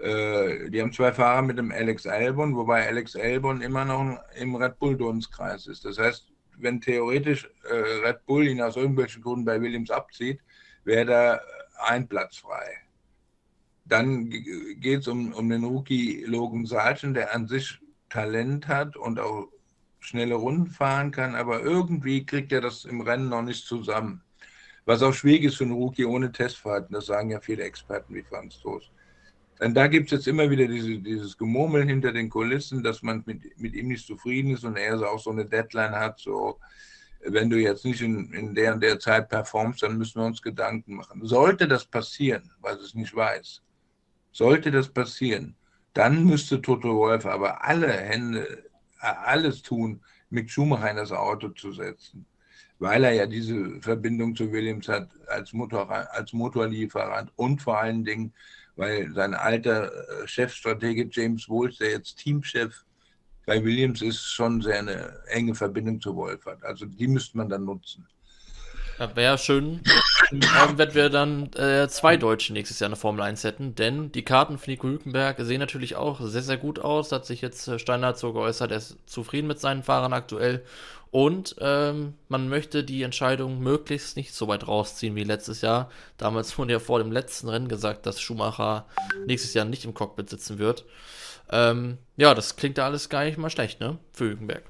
Äh, 0.00 0.70
die 0.70 0.80
haben 0.80 0.92
zwei 0.92 1.12
Fahrer 1.12 1.42
mit 1.42 1.58
dem 1.58 1.72
Alex 1.72 2.06
Albon, 2.06 2.56
wobei 2.56 2.86
Alex 2.86 3.16
Albon 3.16 3.60
immer 3.60 3.84
noch 3.84 4.18
im 4.34 4.54
Red 4.56 4.78
Bull 4.78 4.96
Dunstkreis 4.96 5.66
ist. 5.66 5.84
Das 5.84 5.98
heißt, 5.98 6.32
wenn 6.56 6.80
theoretisch 6.80 7.48
äh, 7.68 7.74
Red 8.06 8.24
Bull 8.26 8.46
ihn 8.46 8.62
aus 8.62 8.76
irgendwelchen 8.76 9.22
Gründen 9.22 9.44
bei 9.44 9.60
Williams 9.60 9.90
abzieht, 9.90 10.40
wäre 10.84 11.04
da 11.04 11.40
ein 11.86 12.08
Platz 12.08 12.38
frei. 12.38 12.78
Dann 13.84 14.30
geht 14.30 15.00
es 15.00 15.08
um, 15.08 15.32
um 15.32 15.48
den 15.48 15.64
Rookie 15.64 16.24
Logan 16.24 16.64
Sargent, 16.64 17.16
der 17.16 17.34
an 17.34 17.46
sich 17.46 17.78
Talent 18.08 18.68
hat 18.68 18.96
und 18.96 19.18
auch 19.18 19.48
schnelle 20.00 20.34
Runden 20.34 20.66
fahren 20.66 21.10
kann, 21.10 21.34
aber 21.34 21.60
irgendwie 21.60 22.24
kriegt 22.24 22.52
er 22.52 22.60
das 22.60 22.84
im 22.84 23.02
Rennen 23.02 23.28
noch 23.28 23.42
nicht 23.42 23.66
zusammen. 23.66 24.22
Was 24.86 25.02
auch 25.02 25.12
schwierig 25.12 25.44
ist 25.44 25.56
für 25.56 25.64
einen 25.64 25.74
Rookie 25.74 26.06
ohne 26.06 26.32
Testfahrten, 26.32 26.94
das 26.94 27.06
sagen 27.06 27.30
ja 27.30 27.40
viele 27.40 27.64
Experten 27.64 28.14
wie 28.14 28.22
Franz 28.22 28.58
Toast. 28.60 28.90
Und 29.60 29.74
da 29.74 29.88
gibt 29.88 30.06
es 30.06 30.18
jetzt 30.18 30.28
immer 30.28 30.48
wieder 30.48 30.66
diese, 30.66 30.98
dieses 30.98 31.36
Gemurmel 31.36 31.84
hinter 31.84 32.12
den 32.12 32.30
Kulissen, 32.30 32.82
dass 32.82 33.02
man 33.02 33.22
mit, 33.26 33.58
mit 33.58 33.74
ihm 33.74 33.88
nicht 33.88 34.06
zufrieden 34.06 34.52
ist 34.52 34.64
und 34.64 34.76
er 34.76 34.98
so 34.98 35.06
auch 35.06 35.20
so 35.20 35.30
eine 35.30 35.44
Deadline 35.44 35.92
hat, 35.92 36.18
so 36.18 36.58
wenn 37.22 37.50
du 37.50 37.58
jetzt 37.58 37.84
nicht 37.84 38.00
in, 38.00 38.32
in 38.32 38.54
der 38.54 38.72
und 38.74 38.82
der 38.82 38.98
Zeit 38.98 39.28
performst, 39.28 39.82
dann 39.82 39.98
müssen 39.98 40.20
wir 40.20 40.26
uns 40.26 40.40
Gedanken 40.40 40.94
machen. 40.94 41.24
Sollte 41.26 41.68
das 41.68 41.84
passieren, 41.84 42.50
was 42.60 42.80
es 42.80 42.94
nicht 42.94 43.14
weiß, 43.14 43.60
sollte 44.32 44.70
das 44.70 44.88
passieren, 44.88 45.54
dann 45.92 46.24
müsste 46.24 46.62
Toto 46.62 46.96
Wolf 46.96 47.26
aber 47.26 47.62
alle 47.62 47.92
Hände, 47.92 48.64
alles 48.98 49.60
tun, 49.60 50.00
Mick 50.30 50.50
Schumacher 50.50 50.90
in 50.90 50.96
das 50.96 51.12
Auto 51.12 51.48
zu 51.50 51.72
setzen, 51.72 52.24
weil 52.78 53.04
er 53.04 53.12
ja 53.12 53.26
diese 53.26 53.80
Verbindung 53.82 54.34
zu 54.34 54.50
Williams 54.50 54.88
hat 54.88 55.10
als, 55.26 55.52
Motor, 55.52 55.90
als 55.90 56.32
Motorlieferant 56.32 57.30
und 57.36 57.60
vor 57.60 57.78
allen 57.78 58.04
Dingen 58.04 58.32
weil 58.80 59.12
sein 59.12 59.34
alter 59.34 59.92
äh, 59.92 60.26
Chefstratege 60.26 61.08
James 61.12 61.48
Wolf, 61.48 61.76
der 61.76 61.90
jetzt 61.90 62.16
Teamchef 62.16 62.84
bei 63.44 63.62
Williams 63.62 64.00
ist, 64.00 64.22
schon 64.22 64.62
sehr 64.62 64.78
eine 64.78 65.20
enge 65.26 65.54
Verbindung 65.54 66.00
zu 66.00 66.16
Wolf 66.16 66.46
hat. 66.46 66.64
Also 66.64 66.86
die 66.86 67.06
müsste 67.06 67.36
man 67.36 67.48
dann 67.48 67.64
nutzen. 67.64 68.06
Ja, 68.98 69.14
Wäre 69.16 69.38
schön, 69.38 69.80
ähm, 70.30 70.76
wenn 70.76 70.94
wir 70.94 71.08
dann 71.08 71.52
äh, 71.54 71.88
zwei 71.88 72.16
Deutsche 72.16 72.52
nächstes 72.52 72.80
Jahr 72.80 72.88
in 72.88 72.92
der 72.92 73.00
Formel 73.00 73.22
1 73.22 73.44
hätten, 73.44 73.74
denn 73.74 74.12
die 74.12 74.24
Karten 74.24 74.58
für 74.58 74.70
Nico 74.70 74.88
Hülkenberg 74.88 75.38
sehen 75.40 75.60
natürlich 75.60 75.96
auch 75.96 76.20
sehr, 76.20 76.42
sehr 76.42 76.58
gut 76.58 76.78
aus. 76.78 77.10
Hat 77.10 77.24
sich 77.24 77.40
jetzt 77.40 77.66
äh, 77.68 77.78
Steiner 77.78 78.14
so 78.14 78.32
geäußert, 78.32 78.70
er 78.70 78.76
ist 78.78 78.98
zufrieden 79.06 79.46
mit 79.46 79.58
seinen 79.58 79.82
Fahrern 79.82 80.12
aktuell. 80.12 80.64
Und 81.10 81.56
ähm, 81.58 82.14
man 82.28 82.48
möchte 82.48 82.84
die 82.84 83.02
Entscheidung 83.02 83.58
möglichst 83.58 84.16
nicht 84.16 84.32
so 84.32 84.46
weit 84.46 84.68
rausziehen 84.68 85.16
wie 85.16 85.24
letztes 85.24 85.60
Jahr. 85.60 85.90
Damals 86.16 86.56
wurde 86.58 86.72
ja 86.72 86.78
vor 86.78 86.98
dem 86.98 87.10
letzten 87.10 87.48
Rennen 87.48 87.68
gesagt, 87.68 88.06
dass 88.06 88.20
Schumacher 88.20 88.86
nächstes 89.26 89.54
Jahr 89.54 89.64
nicht 89.64 89.84
im 89.84 89.94
Cockpit 89.94 90.30
sitzen 90.30 90.58
wird. 90.58 90.84
Ähm, 91.50 91.98
ja, 92.16 92.34
das 92.34 92.56
klingt 92.56 92.78
ja 92.78 92.84
alles 92.84 93.08
gar 93.08 93.24
nicht 93.24 93.38
mal 93.38 93.50
schlecht, 93.50 93.80
ne? 93.80 93.98
Für 94.12 94.24
Hülkenberg. 94.24 94.62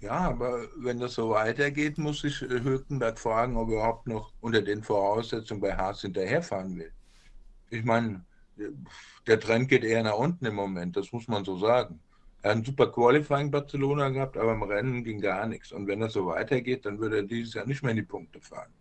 Ja, 0.00 0.12
aber 0.12 0.66
wenn 0.76 0.98
das 1.00 1.14
so 1.14 1.30
weitergeht, 1.30 1.98
muss 1.98 2.20
sich 2.20 2.40
äh, 2.42 2.62
Hülkenberg 2.62 3.18
fragen, 3.18 3.56
ob 3.56 3.68
er 3.68 3.74
überhaupt 3.74 4.06
noch 4.06 4.32
unter 4.40 4.62
den 4.62 4.82
Voraussetzungen 4.82 5.60
bei 5.60 5.76
Haas 5.76 6.02
hinterherfahren 6.02 6.78
will. 6.78 6.92
Ich 7.70 7.84
meine, 7.84 8.24
der 9.26 9.40
Trend 9.40 9.68
geht 9.68 9.84
eher 9.84 10.02
nach 10.02 10.16
unten 10.16 10.46
im 10.46 10.54
Moment, 10.54 10.96
das 10.96 11.12
muss 11.12 11.28
man 11.28 11.44
so 11.44 11.58
sagen. 11.58 12.00
Er 12.42 12.52
hat 12.52 12.58
ein 12.58 12.64
super 12.64 12.90
Qualifying 12.90 13.50
Barcelona 13.50 14.08
gehabt, 14.08 14.36
aber 14.36 14.52
im 14.52 14.62
Rennen 14.62 15.04
ging 15.04 15.20
gar 15.20 15.46
nichts. 15.46 15.72
Und 15.72 15.86
wenn 15.86 16.00
das 16.00 16.14
so 16.14 16.26
weitergeht, 16.26 16.86
dann 16.86 16.98
würde 16.98 17.16
er 17.16 17.22
dieses 17.22 17.54
Jahr 17.54 17.66
nicht 17.66 17.82
mehr 17.82 17.90
in 17.90 17.98
die 17.98 18.02
Punkte 18.02 18.40
fahren. 18.40 18.72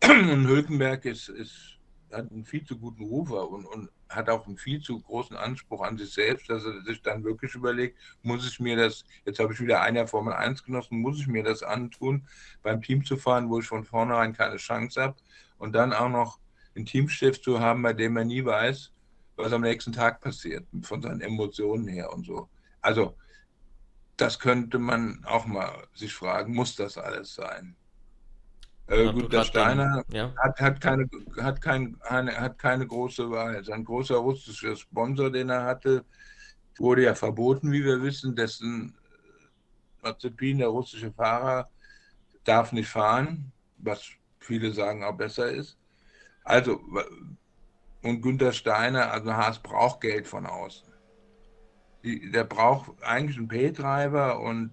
Und 0.04 0.46
Hülkenberg 0.46 1.04
ist, 1.06 1.30
ist, 1.30 1.78
hat 2.12 2.30
einen 2.30 2.44
viel 2.44 2.64
zu 2.64 2.78
guten 2.78 3.04
Rufer 3.04 3.48
und, 3.50 3.64
und 3.64 3.90
hat 4.08 4.28
auch 4.28 4.46
einen 4.46 4.56
viel 4.56 4.80
zu 4.80 5.00
großen 5.00 5.36
Anspruch 5.36 5.82
an 5.82 5.98
sich 5.98 6.12
selbst, 6.12 6.48
dass 6.48 6.64
er 6.64 6.82
sich 6.82 7.02
dann 7.02 7.24
wirklich 7.24 7.54
überlegt, 7.54 7.98
muss 8.22 8.46
ich 8.46 8.60
mir 8.60 8.76
das, 8.76 9.04
jetzt 9.24 9.40
habe 9.40 9.52
ich 9.52 9.60
wieder 9.60 9.80
ein 9.80 9.96
Jahr 9.96 10.06
Formel 10.06 10.32
1 10.32 10.62
genossen, 10.62 11.00
muss 11.00 11.18
ich 11.18 11.26
mir 11.26 11.42
das 11.42 11.62
antun, 11.62 12.26
beim 12.62 12.82
Team 12.82 13.04
zu 13.04 13.16
fahren, 13.16 13.50
wo 13.50 13.58
ich 13.58 13.66
von 13.66 13.84
vornherein 13.84 14.32
keine 14.32 14.56
Chance 14.56 15.02
habe 15.02 15.16
und 15.58 15.74
dann 15.74 15.92
auch 15.92 16.08
noch 16.08 16.38
einen 16.76 16.86
Teamchef 16.86 17.40
zu 17.40 17.60
haben, 17.60 17.82
bei 17.82 17.92
dem 17.92 18.16
er 18.16 18.24
nie 18.24 18.44
weiß, 18.44 18.92
was 19.36 19.52
am 19.52 19.62
nächsten 19.62 19.92
Tag 19.92 20.20
passiert, 20.20 20.66
von 20.82 21.02
seinen 21.02 21.20
Emotionen 21.20 21.88
her 21.88 22.12
und 22.12 22.26
so. 22.26 22.48
Also, 22.84 23.16
das 24.18 24.38
könnte 24.38 24.78
man 24.78 25.24
auch 25.24 25.46
mal 25.46 25.88
sich 25.94 26.12
fragen, 26.12 26.54
muss 26.54 26.76
das 26.76 26.98
alles 26.98 27.34
sein? 27.34 27.74
Äh, 28.88 29.10
gut, 29.10 29.32
der 29.32 29.44
Steiner 29.44 30.04
den, 30.08 30.16
ja. 30.16 30.34
hat, 30.36 30.60
hat, 30.60 30.80
keine, 30.82 31.08
hat, 31.40 31.62
kein, 31.62 31.96
eine, 32.02 32.38
hat 32.38 32.58
keine 32.58 32.86
große 32.86 33.30
Wahl. 33.30 33.64
Sein 33.64 33.84
großer 33.84 34.16
russischer 34.16 34.76
Sponsor, 34.76 35.30
den 35.30 35.48
er 35.48 35.64
hatte, 35.64 36.04
wurde 36.76 37.04
ja 37.04 37.14
verboten, 37.14 37.72
wie 37.72 37.82
wir 37.82 38.02
wissen. 38.02 38.36
Dessen 38.36 38.94
äh, 40.02 40.06
Mazepin, 40.06 40.58
der 40.58 40.68
russische 40.68 41.10
Fahrer, 41.10 41.70
darf 42.44 42.72
nicht 42.72 42.90
fahren, 42.90 43.50
was 43.78 44.02
viele 44.40 44.72
sagen 44.74 45.02
auch 45.04 45.16
besser 45.16 45.50
ist. 45.50 45.78
Also, 46.44 46.82
und 48.02 48.20
Günther 48.20 48.52
Steiner, 48.52 49.10
also 49.10 49.32
Haas 49.32 49.58
braucht 49.58 50.02
Geld 50.02 50.28
von 50.28 50.44
außen. 50.44 50.93
Der 52.04 52.44
braucht 52.44 53.02
eigentlich 53.02 53.38
einen 53.38 53.48
P-Treiber 53.48 54.40
und 54.40 54.72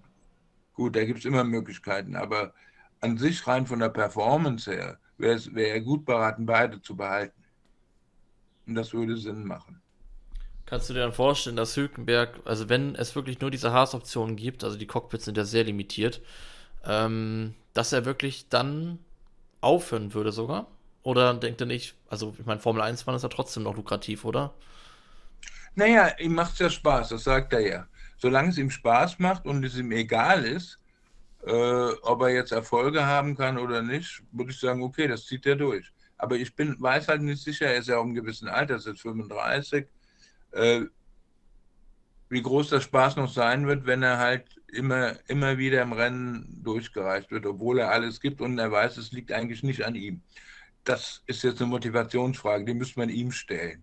gut, 0.74 0.96
da 0.96 1.04
gibt 1.04 1.20
es 1.20 1.24
immer 1.24 1.44
Möglichkeiten, 1.44 2.14
aber 2.16 2.52
an 3.00 3.16
sich 3.18 3.46
rein 3.46 3.66
von 3.66 3.80
der 3.80 3.88
Performance 3.88 4.70
her 4.70 4.98
wäre 5.18 5.40
wär 5.54 5.74
er 5.74 5.80
gut 5.80 6.04
beraten, 6.04 6.46
beide 6.46 6.80
zu 6.82 6.96
behalten. 6.96 7.42
Und 8.66 8.74
das 8.74 8.92
würde 8.92 9.16
Sinn 9.16 9.44
machen. 9.44 9.80
Kannst 10.66 10.88
du 10.88 10.94
dir 10.94 11.00
dann 11.00 11.12
vorstellen, 11.12 11.56
dass 11.56 11.76
Hülkenberg, 11.76 12.40
also 12.44 12.68
wenn 12.68 12.94
es 12.94 13.14
wirklich 13.14 13.40
nur 13.40 13.50
diese 13.50 13.72
Haas-Optionen 13.72 14.36
gibt, 14.36 14.64
also 14.64 14.78
die 14.78 14.86
Cockpits 14.86 15.24
sind 15.24 15.36
ja 15.36 15.44
sehr 15.44 15.64
limitiert, 15.64 16.22
ähm, 16.84 17.54
dass 17.74 17.92
er 17.92 18.04
wirklich 18.04 18.48
dann 18.48 18.98
aufhören 19.60 20.14
würde 20.14 20.32
sogar? 20.32 20.66
Oder 21.02 21.34
denkt 21.34 21.60
er 21.60 21.66
nicht, 21.66 21.94
also 22.08 22.34
ich 22.38 22.46
meine, 22.46 22.60
Formel 22.60 22.82
1 22.82 23.02
fahren 23.02 23.16
ist 23.16 23.22
ja 23.22 23.28
trotzdem 23.28 23.64
noch 23.64 23.76
lukrativ, 23.76 24.24
oder? 24.24 24.54
Naja, 25.74 26.12
ihm 26.18 26.34
macht 26.34 26.54
es 26.54 26.58
ja 26.58 26.70
Spaß, 26.70 27.10
das 27.10 27.24
sagt 27.24 27.52
er 27.52 27.60
ja. 27.60 27.86
Solange 28.18 28.50
es 28.50 28.58
ihm 28.58 28.70
Spaß 28.70 29.18
macht 29.18 29.46
und 29.46 29.64
es 29.64 29.76
ihm 29.76 29.90
egal 29.92 30.44
ist, 30.44 30.78
äh, 31.46 31.52
ob 32.02 32.22
er 32.22 32.28
jetzt 32.28 32.52
Erfolge 32.52 33.04
haben 33.06 33.36
kann 33.36 33.58
oder 33.58 33.82
nicht, 33.82 34.22
würde 34.32 34.52
ich 34.52 34.60
sagen, 34.60 34.82
okay, 34.82 35.08
das 35.08 35.26
zieht 35.26 35.46
er 35.46 35.56
durch. 35.56 35.92
Aber 36.18 36.36
ich 36.36 36.54
bin, 36.54 36.76
weiß 36.78 37.08
halt 37.08 37.22
nicht 37.22 37.42
sicher, 37.42 37.66
er 37.66 37.78
ist 37.78 37.88
ja 37.88 37.96
auch 37.98 38.04
im 38.04 38.14
gewissen 38.14 38.48
Alter, 38.48 38.76
ist 38.76 38.86
jetzt 38.86 39.00
35, 39.00 39.86
äh, 40.52 40.82
wie 42.28 42.42
groß 42.42 42.70
der 42.70 42.80
Spaß 42.80 43.16
noch 43.16 43.32
sein 43.32 43.66
wird, 43.66 43.86
wenn 43.86 44.02
er 44.02 44.18
halt 44.18 44.44
immer, 44.68 45.16
immer 45.28 45.58
wieder 45.58 45.82
im 45.82 45.92
Rennen 45.92 46.60
durchgereicht 46.62 47.30
wird, 47.30 47.44
obwohl 47.46 47.78
er 47.80 47.90
alles 47.90 48.20
gibt 48.20 48.40
und 48.40 48.58
er 48.58 48.70
weiß, 48.70 48.96
es 48.98 49.12
liegt 49.12 49.32
eigentlich 49.32 49.62
nicht 49.62 49.84
an 49.84 49.94
ihm. 49.94 50.22
Das 50.84 51.22
ist 51.26 51.42
jetzt 51.42 51.60
eine 51.60 51.70
Motivationsfrage, 51.70 52.64
die 52.64 52.74
müsste 52.74 53.00
man 53.00 53.08
ihm 53.08 53.32
stellen. 53.32 53.82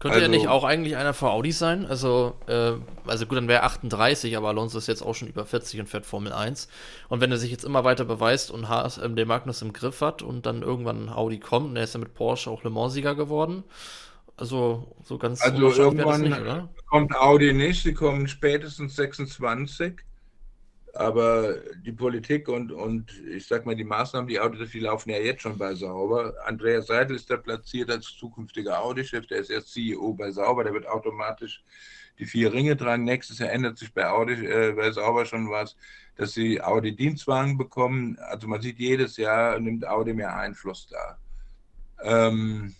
Könnte 0.00 0.14
also, 0.14 0.24
er 0.24 0.30
nicht 0.30 0.48
auch 0.48 0.64
eigentlich 0.64 0.96
einer 0.96 1.12
für 1.12 1.28
Audi 1.28 1.52
sein? 1.52 1.84
Also, 1.84 2.34
äh, 2.46 2.72
also 3.06 3.26
gut, 3.26 3.36
dann 3.36 3.48
wäre 3.48 3.64
38, 3.64 4.34
aber 4.34 4.48
Alonso 4.48 4.78
ist 4.78 4.86
jetzt 4.86 5.02
auch 5.02 5.14
schon 5.14 5.28
über 5.28 5.44
40 5.44 5.78
und 5.78 5.88
fährt 5.90 6.06
Formel 6.06 6.32
1. 6.32 6.68
Und 7.10 7.20
wenn 7.20 7.30
er 7.30 7.36
sich 7.36 7.50
jetzt 7.50 7.64
immer 7.64 7.84
weiter 7.84 8.06
beweist 8.06 8.50
und 8.50 8.70
Haas, 8.70 8.96
äh, 8.96 9.10
den 9.10 9.28
Magnus 9.28 9.60
im 9.60 9.74
Griff 9.74 10.00
hat 10.00 10.22
und 10.22 10.46
dann 10.46 10.62
irgendwann 10.62 11.10
Audi 11.10 11.38
kommt, 11.38 11.68
und 11.68 11.76
er 11.76 11.84
ist 11.84 11.92
ja 11.92 12.00
mit 12.00 12.14
Porsche 12.14 12.50
auch 12.50 12.64
Le 12.64 12.70
Mans-Sieger 12.70 13.14
geworden. 13.14 13.62
Also, 14.38 14.96
so 15.04 15.18
ganz 15.18 15.42
also 15.42 15.70
irgendwann 15.70 16.22
nicht, 16.22 16.40
kommt 16.86 17.14
Audi 17.14 17.52
nicht, 17.52 17.82
sie 17.82 17.92
kommen 17.92 18.26
spätestens 18.26 18.96
26. 18.96 20.00
Aber 21.00 21.54
die 21.82 21.92
Politik 21.92 22.46
und, 22.46 22.70
und 22.72 23.10
ich 23.26 23.46
sag 23.46 23.64
mal, 23.64 23.74
die 23.74 23.84
Maßnahmen, 23.84 24.28
die 24.28 24.38
Audi, 24.38 24.62
die 24.66 24.80
laufen 24.80 25.08
ja 25.08 25.16
jetzt 25.16 25.40
schon 25.40 25.56
bei 25.56 25.74
Sauber. 25.74 26.34
Andreas 26.44 26.88
Seidel 26.88 27.16
ist 27.16 27.30
da 27.30 27.38
platziert 27.38 27.90
als 27.90 28.04
zukünftiger 28.18 28.82
Audi-Chef, 28.82 29.26
der 29.26 29.38
ist 29.38 29.48
erst 29.48 29.72
CEO 29.72 30.12
bei 30.12 30.30
Sauber, 30.30 30.62
der 30.62 30.74
wird 30.74 30.86
automatisch 30.86 31.64
die 32.18 32.26
vier 32.26 32.52
Ringe 32.52 32.76
tragen. 32.76 33.04
Nächstes 33.04 33.38
Jahr 33.38 33.48
ändert 33.48 33.78
sich 33.78 33.94
bei 33.94 34.10
Audi, 34.10 34.44
äh, 34.44 34.72
bei 34.72 34.90
Sauber 34.90 35.24
schon 35.24 35.48
was, 35.48 35.74
dass 36.16 36.34
sie 36.34 36.60
Audi-Dienstwagen 36.60 37.56
bekommen. 37.56 38.18
Also 38.28 38.46
man 38.46 38.60
sieht 38.60 38.78
jedes 38.78 39.16
Jahr, 39.16 39.58
nimmt 39.58 39.88
Audi 39.88 40.12
mehr 40.12 40.36
Einfluss 40.36 40.86
da. 40.86 41.18
Ähm, 42.02 42.74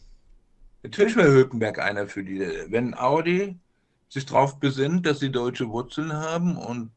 natürlich 0.83 1.17
wäre 1.17 1.33
Hülkenberg 1.33 1.79
einer 1.79 2.07
für 2.07 2.23
die. 2.23 2.41
Wenn 2.69 2.93
Audi 2.93 3.59
sich 4.11 4.27
darauf 4.27 4.61
besinnt, 4.61 5.07
dass 5.07 5.21
sie 5.21 5.33
deutsche 5.33 5.71
Wurzeln 5.71 6.13
haben 6.13 6.59
und 6.59 6.91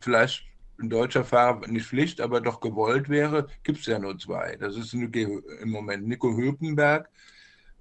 vielleicht 0.00 0.44
ein 0.78 0.90
deutscher 0.90 1.24
Fahrer 1.24 1.66
nicht 1.68 1.86
Pflicht, 1.86 2.20
aber 2.20 2.40
doch 2.40 2.60
gewollt 2.60 3.08
wäre, 3.08 3.46
gibt 3.62 3.80
es 3.80 3.86
ja 3.86 3.98
nur 3.98 4.18
zwei. 4.18 4.56
Das 4.56 4.76
ist 4.76 4.92
im 4.92 5.70
Moment 5.70 6.06
Nico 6.06 6.36
Hülkenberg, 6.36 7.08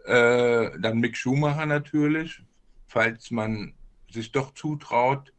äh, 0.06 0.70
dann 0.80 1.00
Mick 1.00 1.18
Schumacher 1.18 1.66
natürlich, 1.66 2.42
falls 2.88 3.32
man 3.32 3.74
sich 4.10 4.32
doch 4.32 4.54
zutraut, 4.54 5.34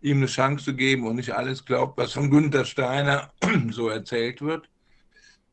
ihm 0.00 0.18
eine 0.18 0.26
Chance 0.26 0.64
zu 0.64 0.76
geben 0.76 1.06
und 1.06 1.16
nicht 1.16 1.34
alles 1.34 1.64
glaubt, 1.64 1.98
was 1.98 2.12
von 2.12 2.30
Günther 2.30 2.64
Steiner 2.64 3.32
so 3.70 3.88
erzählt 3.88 4.40
wird. 4.40 4.68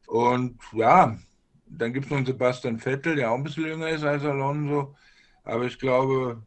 Und 0.07 0.59
ja, 0.73 1.17
dann 1.65 1.93
gibt 1.93 2.05
es 2.05 2.11
noch 2.11 2.25
Sebastian 2.25 2.79
Vettel, 2.79 3.15
der 3.15 3.31
auch 3.31 3.35
ein 3.35 3.43
bisschen 3.43 3.65
jünger 3.65 3.89
ist 3.89 4.03
als 4.03 4.23
Alonso. 4.23 4.95
Aber 5.43 5.65
ich 5.65 5.79
glaube, 5.79 6.43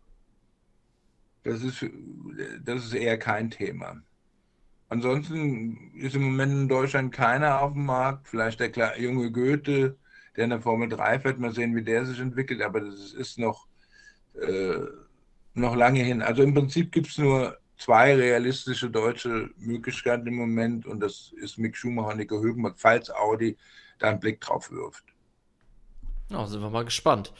das 1.42 1.62
ist, 1.62 1.84
das 2.62 2.84
ist 2.84 2.94
eher 2.94 3.18
kein 3.18 3.50
Thema. 3.50 4.00
Ansonsten 4.88 5.92
ist 5.94 6.14
im 6.16 6.22
Moment 6.22 6.52
in 6.52 6.68
Deutschland 6.68 7.12
keiner 7.12 7.60
auf 7.60 7.74
dem 7.74 7.84
Markt. 7.84 8.28
Vielleicht 8.28 8.60
der 8.60 9.00
junge 9.00 9.30
Goethe, 9.30 9.96
der 10.36 10.44
in 10.44 10.50
der 10.50 10.60
Formel 10.60 10.88
3 10.88 11.20
fährt. 11.20 11.38
Mal 11.38 11.52
sehen, 11.52 11.76
wie 11.76 11.82
der 11.82 12.06
sich 12.06 12.20
entwickelt. 12.20 12.62
Aber 12.62 12.80
das 12.80 13.12
ist 13.12 13.38
noch, 13.38 13.66
äh, 14.40 14.78
noch 15.54 15.76
lange 15.76 16.02
hin. 16.02 16.22
Also 16.22 16.42
im 16.42 16.54
Prinzip 16.54 16.90
gibt 16.90 17.08
es 17.08 17.18
nur 17.18 17.58
zwei 17.76 18.14
realistische 18.14 18.90
deutsche 18.90 19.50
Möglichkeiten 19.58 20.26
im 20.26 20.36
Moment. 20.36 20.86
Und 20.86 21.00
das 21.00 21.32
ist 21.36 21.58
Mick 21.58 21.76
Schumacher 21.76 22.12
und 22.12 22.16
Nico 22.16 22.40
Hülkenberg, 22.40 22.78
falls 22.78 23.10
Audi 23.10 23.58
da 23.98 24.08
einen 24.08 24.20
Blick 24.20 24.40
drauf 24.40 24.70
wirft. 24.70 25.04
Ja, 26.30 26.46
sind 26.46 26.62
wir 26.62 26.70
mal 26.70 26.84
gespannt. 26.84 27.32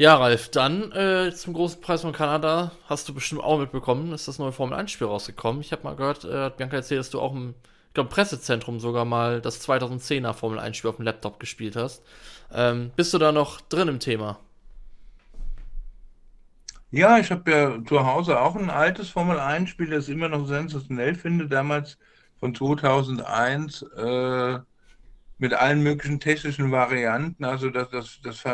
Ja, 0.00 0.14
Ralf, 0.14 0.48
dann 0.50 0.92
äh, 0.92 1.32
zum 1.34 1.54
großen 1.54 1.80
Preis 1.80 2.02
von 2.02 2.12
Kanada 2.12 2.70
hast 2.86 3.08
du 3.08 3.14
bestimmt 3.14 3.42
auch 3.42 3.58
mitbekommen, 3.58 4.12
ist 4.12 4.28
das 4.28 4.38
neue 4.38 4.52
Formel 4.52 4.78
1-Spiel 4.78 5.08
rausgekommen. 5.08 5.60
Ich 5.60 5.72
habe 5.72 5.82
mal 5.82 5.96
gehört, 5.96 6.24
äh, 6.24 6.44
hat 6.44 6.56
Bianca 6.56 6.76
erzählt, 6.76 7.00
dass 7.00 7.10
du 7.10 7.20
auch 7.20 7.34
im 7.34 7.56
ich 7.88 7.94
glaub, 7.94 8.08
Pressezentrum 8.08 8.78
sogar 8.78 9.04
mal 9.04 9.40
das 9.40 9.60
2010er 9.68 10.34
Formel 10.34 10.60
1-Spiel 10.60 10.90
auf 10.90 10.96
dem 10.96 11.04
Laptop 11.04 11.40
gespielt 11.40 11.74
hast. 11.74 12.04
Ähm, 12.52 12.92
bist 12.94 13.12
du 13.12 13.18
da 13.18 13.32
noch 13.32 13.60
drin 13.60 13.88
im 13.88 13.98
Thema? 13.98 14.38
Ja, 16.92 17.18
ich 17.18 17.32
habe 17.32 17.50
ja 17.50 17.84
zu 17.84 18.06
Hause 18.06 18.40
auch 18.40 18.54
ein 18.54 18.70
altes 18.70 19.10
Formel 19.10 19.38
1-Spiel, 19.40 19.90
das 19.90 20.06
ich 20.06 20.14
immer 20.14 20.28
noch 20.28 20.46
sensationell 20.46 21.16
finde, 21.16 21.48
damals 21.48 21.98
von 22.38 22.54
2001 22.54 23.82
äh, 23.96 24.60
mit 25.38 25.54
allen 25.54 25.82
möglichen 25.82 26.20
technischen 26.20 26.70
Varianten. 26.70 27.44
Also 27.44 27.70
das, 27.70 27.90
das, 27.90 28.20
das, 28.22 28.44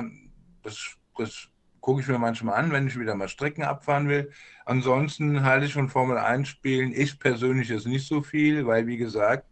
das 0.63 0.97
das 1.19 1.49
gucke 1.81 2.01
ich 2.01 2.09
mir 2.09 2.19
manchmal 2.19 2.55
an, 2.57 2.73
wenn 2.73 2.87
ich 2.87 2.99
wieder 2.99 3.15
mal 3.15 3.29
Strecken 3.29 3.63
abfahren 3.65 4.09
will. 4.09 4.31
Ansonsten 4.65 5.43
halte 5.45 5.67
ich 5.67 5.75
von 5.75 5.89
Formel 5.89 6.17
1 6.19 6.49
Spielen, 6.49 6.93
ich 6.95 7.19
persönlich 7.19 7.71
ist 7.71 7.87
nicht 7.87 8.07
so 8.07 8.23
viel, 8.23 8.67
weil 8.67 8.87
wie 8.87 8.97
gesagt, 8.99 9.47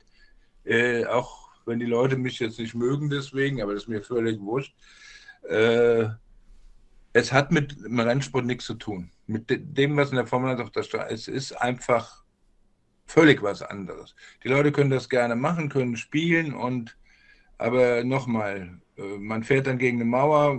Äh, 0.64 1.06
auch 1.06 1.50
wenn 1.66 1.80
die 1.80 1.86
Leute 1.86 2.16
mich 2.16 2.38
jetzt 2.38 2.58
nicht 2.58 2.74
mögen 2.74 3.10
deswegen, 3.10 3.62
aber 3.62 3.74
das 3.74 3.84
ist 3.84 3.88
mir 3.88 4.02
völlig 4.02 4.40
wurscht. 4.40 4.74
Äh, 5.48 6.06
es 7.12 7.32
hat 7.32 7.50
mit 7.52 7.72
dem 7.84 8.00
Rennsport 8.00 8.44
nichts 8.46 8.64
zu 8.66 8.74
tun. 8.74 9.10
Mit 9.26 9.46
dem, 9.50 9.96
was 9.96 10.10
in 10.10 10.16
der 10.16 10.26
Formel 10.26 10.50
1 10.50 10.60
auf 10.60 10.70
der 10.70 10.82
Straße 10.82 11.12
ist, 11.14 11.28
ist 11.28 11.52
einfach 11.52 12.24
völlig 13.06 13.42
was 13.42 13.62
anderes. 13.62 14.14
Die 14.44 14.48
Leute 14.48 14.72
können 14.72 14.90
das 14.90 15.08
gerne 15.08 15.36
machen, 15.36 15.68
können 15.68 15.96
spielen 15.96 16.54
und 16.54 16.96
aber 17.58 18.04
nochmal, 18.04 18.80
äh, 18.96 19.18
man 19.18 19.44
fährt 19.44 19.66
dann 19.66 19.78
gegen 19.78 19.98
eine 20.00 20.10
Mauer, 20.10 20.58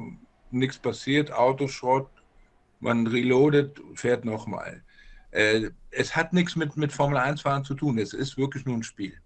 nichts 0.54 0.78
passiert, 0.78 1.32
Autoschrott, 1.32 2.10
man 2.80 3.08
reloadet, 3.08 3.80
fährt 3.96 4.26
nochmal. 4.26 4.84
Äh, 5.32 5.70
es 5.92 6.16
hat 6.16 6.34
nichts 6.34 6.56
mit, 6.56 6.78
mit 6.78 6.92
Formel 6.92 7.18
1 7.18 7.42
fahren 7.42 7.64
zu 7.64 7.74
tun, 7.74 7.98
es 7.98 8.14
ist 8.14 8.38
wirklich 8.38 8.66
nur 8.66 8.76
ein 8.76 8.84
Spiel. 8.84 9.18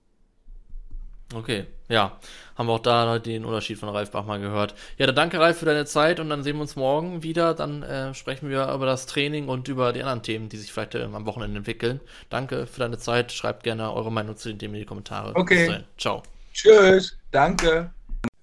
Okay, 1.34 1.66
ja. 1.90 2.18
Haben 2.56 2.68
wir 2.68 2.74
auch 2.74 2.80
da 2.80 3.20
den 3.20 3.44
Unterschied 3.44 3.78
von 3.78 3.90
Ralf 3.90 4.12
Bachmann 4.12 4.42
gehört. 4.42 4.76
Ja, 4.98 5.06
dann 5.06 5.16
danke 5.16 5.40
Ralf 5.40 5.58
für 5.60 5.66
deine 5.66 5.86
Zeit 5.86 6.20
und 6.20 6.30
dann 6.30 6.42
sehen 6.42 6.56
wir 6.56 6.62
uns 6.62 6.76
morgen 6.76 7.22
wieder. 7.22 7.54
Dann 7.54 7.84
äh, 7.84 8.14
sprechen 8.14 8.50
wir 8.50 8.72
über 8.74 8.86
das 8.86 9.08
Training 9.08 9.50
und 9.50 9.68
über 9.68 9.92
die 9.92 10.02
anderen 10.02 10.24
Themen, 10.24 10.50
die 10.50 10.58
sich 10.58 10.72
vielleicht 10.72 10.96
äh, 10.96 11.04
am 11.04 11.26
Wochenende 11.26 11.58
entwickeln. 11.58 12.00
Danke 12.30 12.66
für 12.66 12.80
deine 12.80 12.98
Zeit. 12.98 13.32
Schreibt 13.34 13.64
gerne 13.64 13.92
eure 13.92 14.12
Meinung 14.12 14.38
zu 14.38 14.48
den 14.50 14.58
Themen 14.58 14.76
in 14.76 14.82
die 14.82 14.86
Kommentare. 14.86 15.36
Okay. 15.36 15.84
Ciao. 15.98 16.24
Tschüss. 16.54 17.18
Danke. 17.32 17.92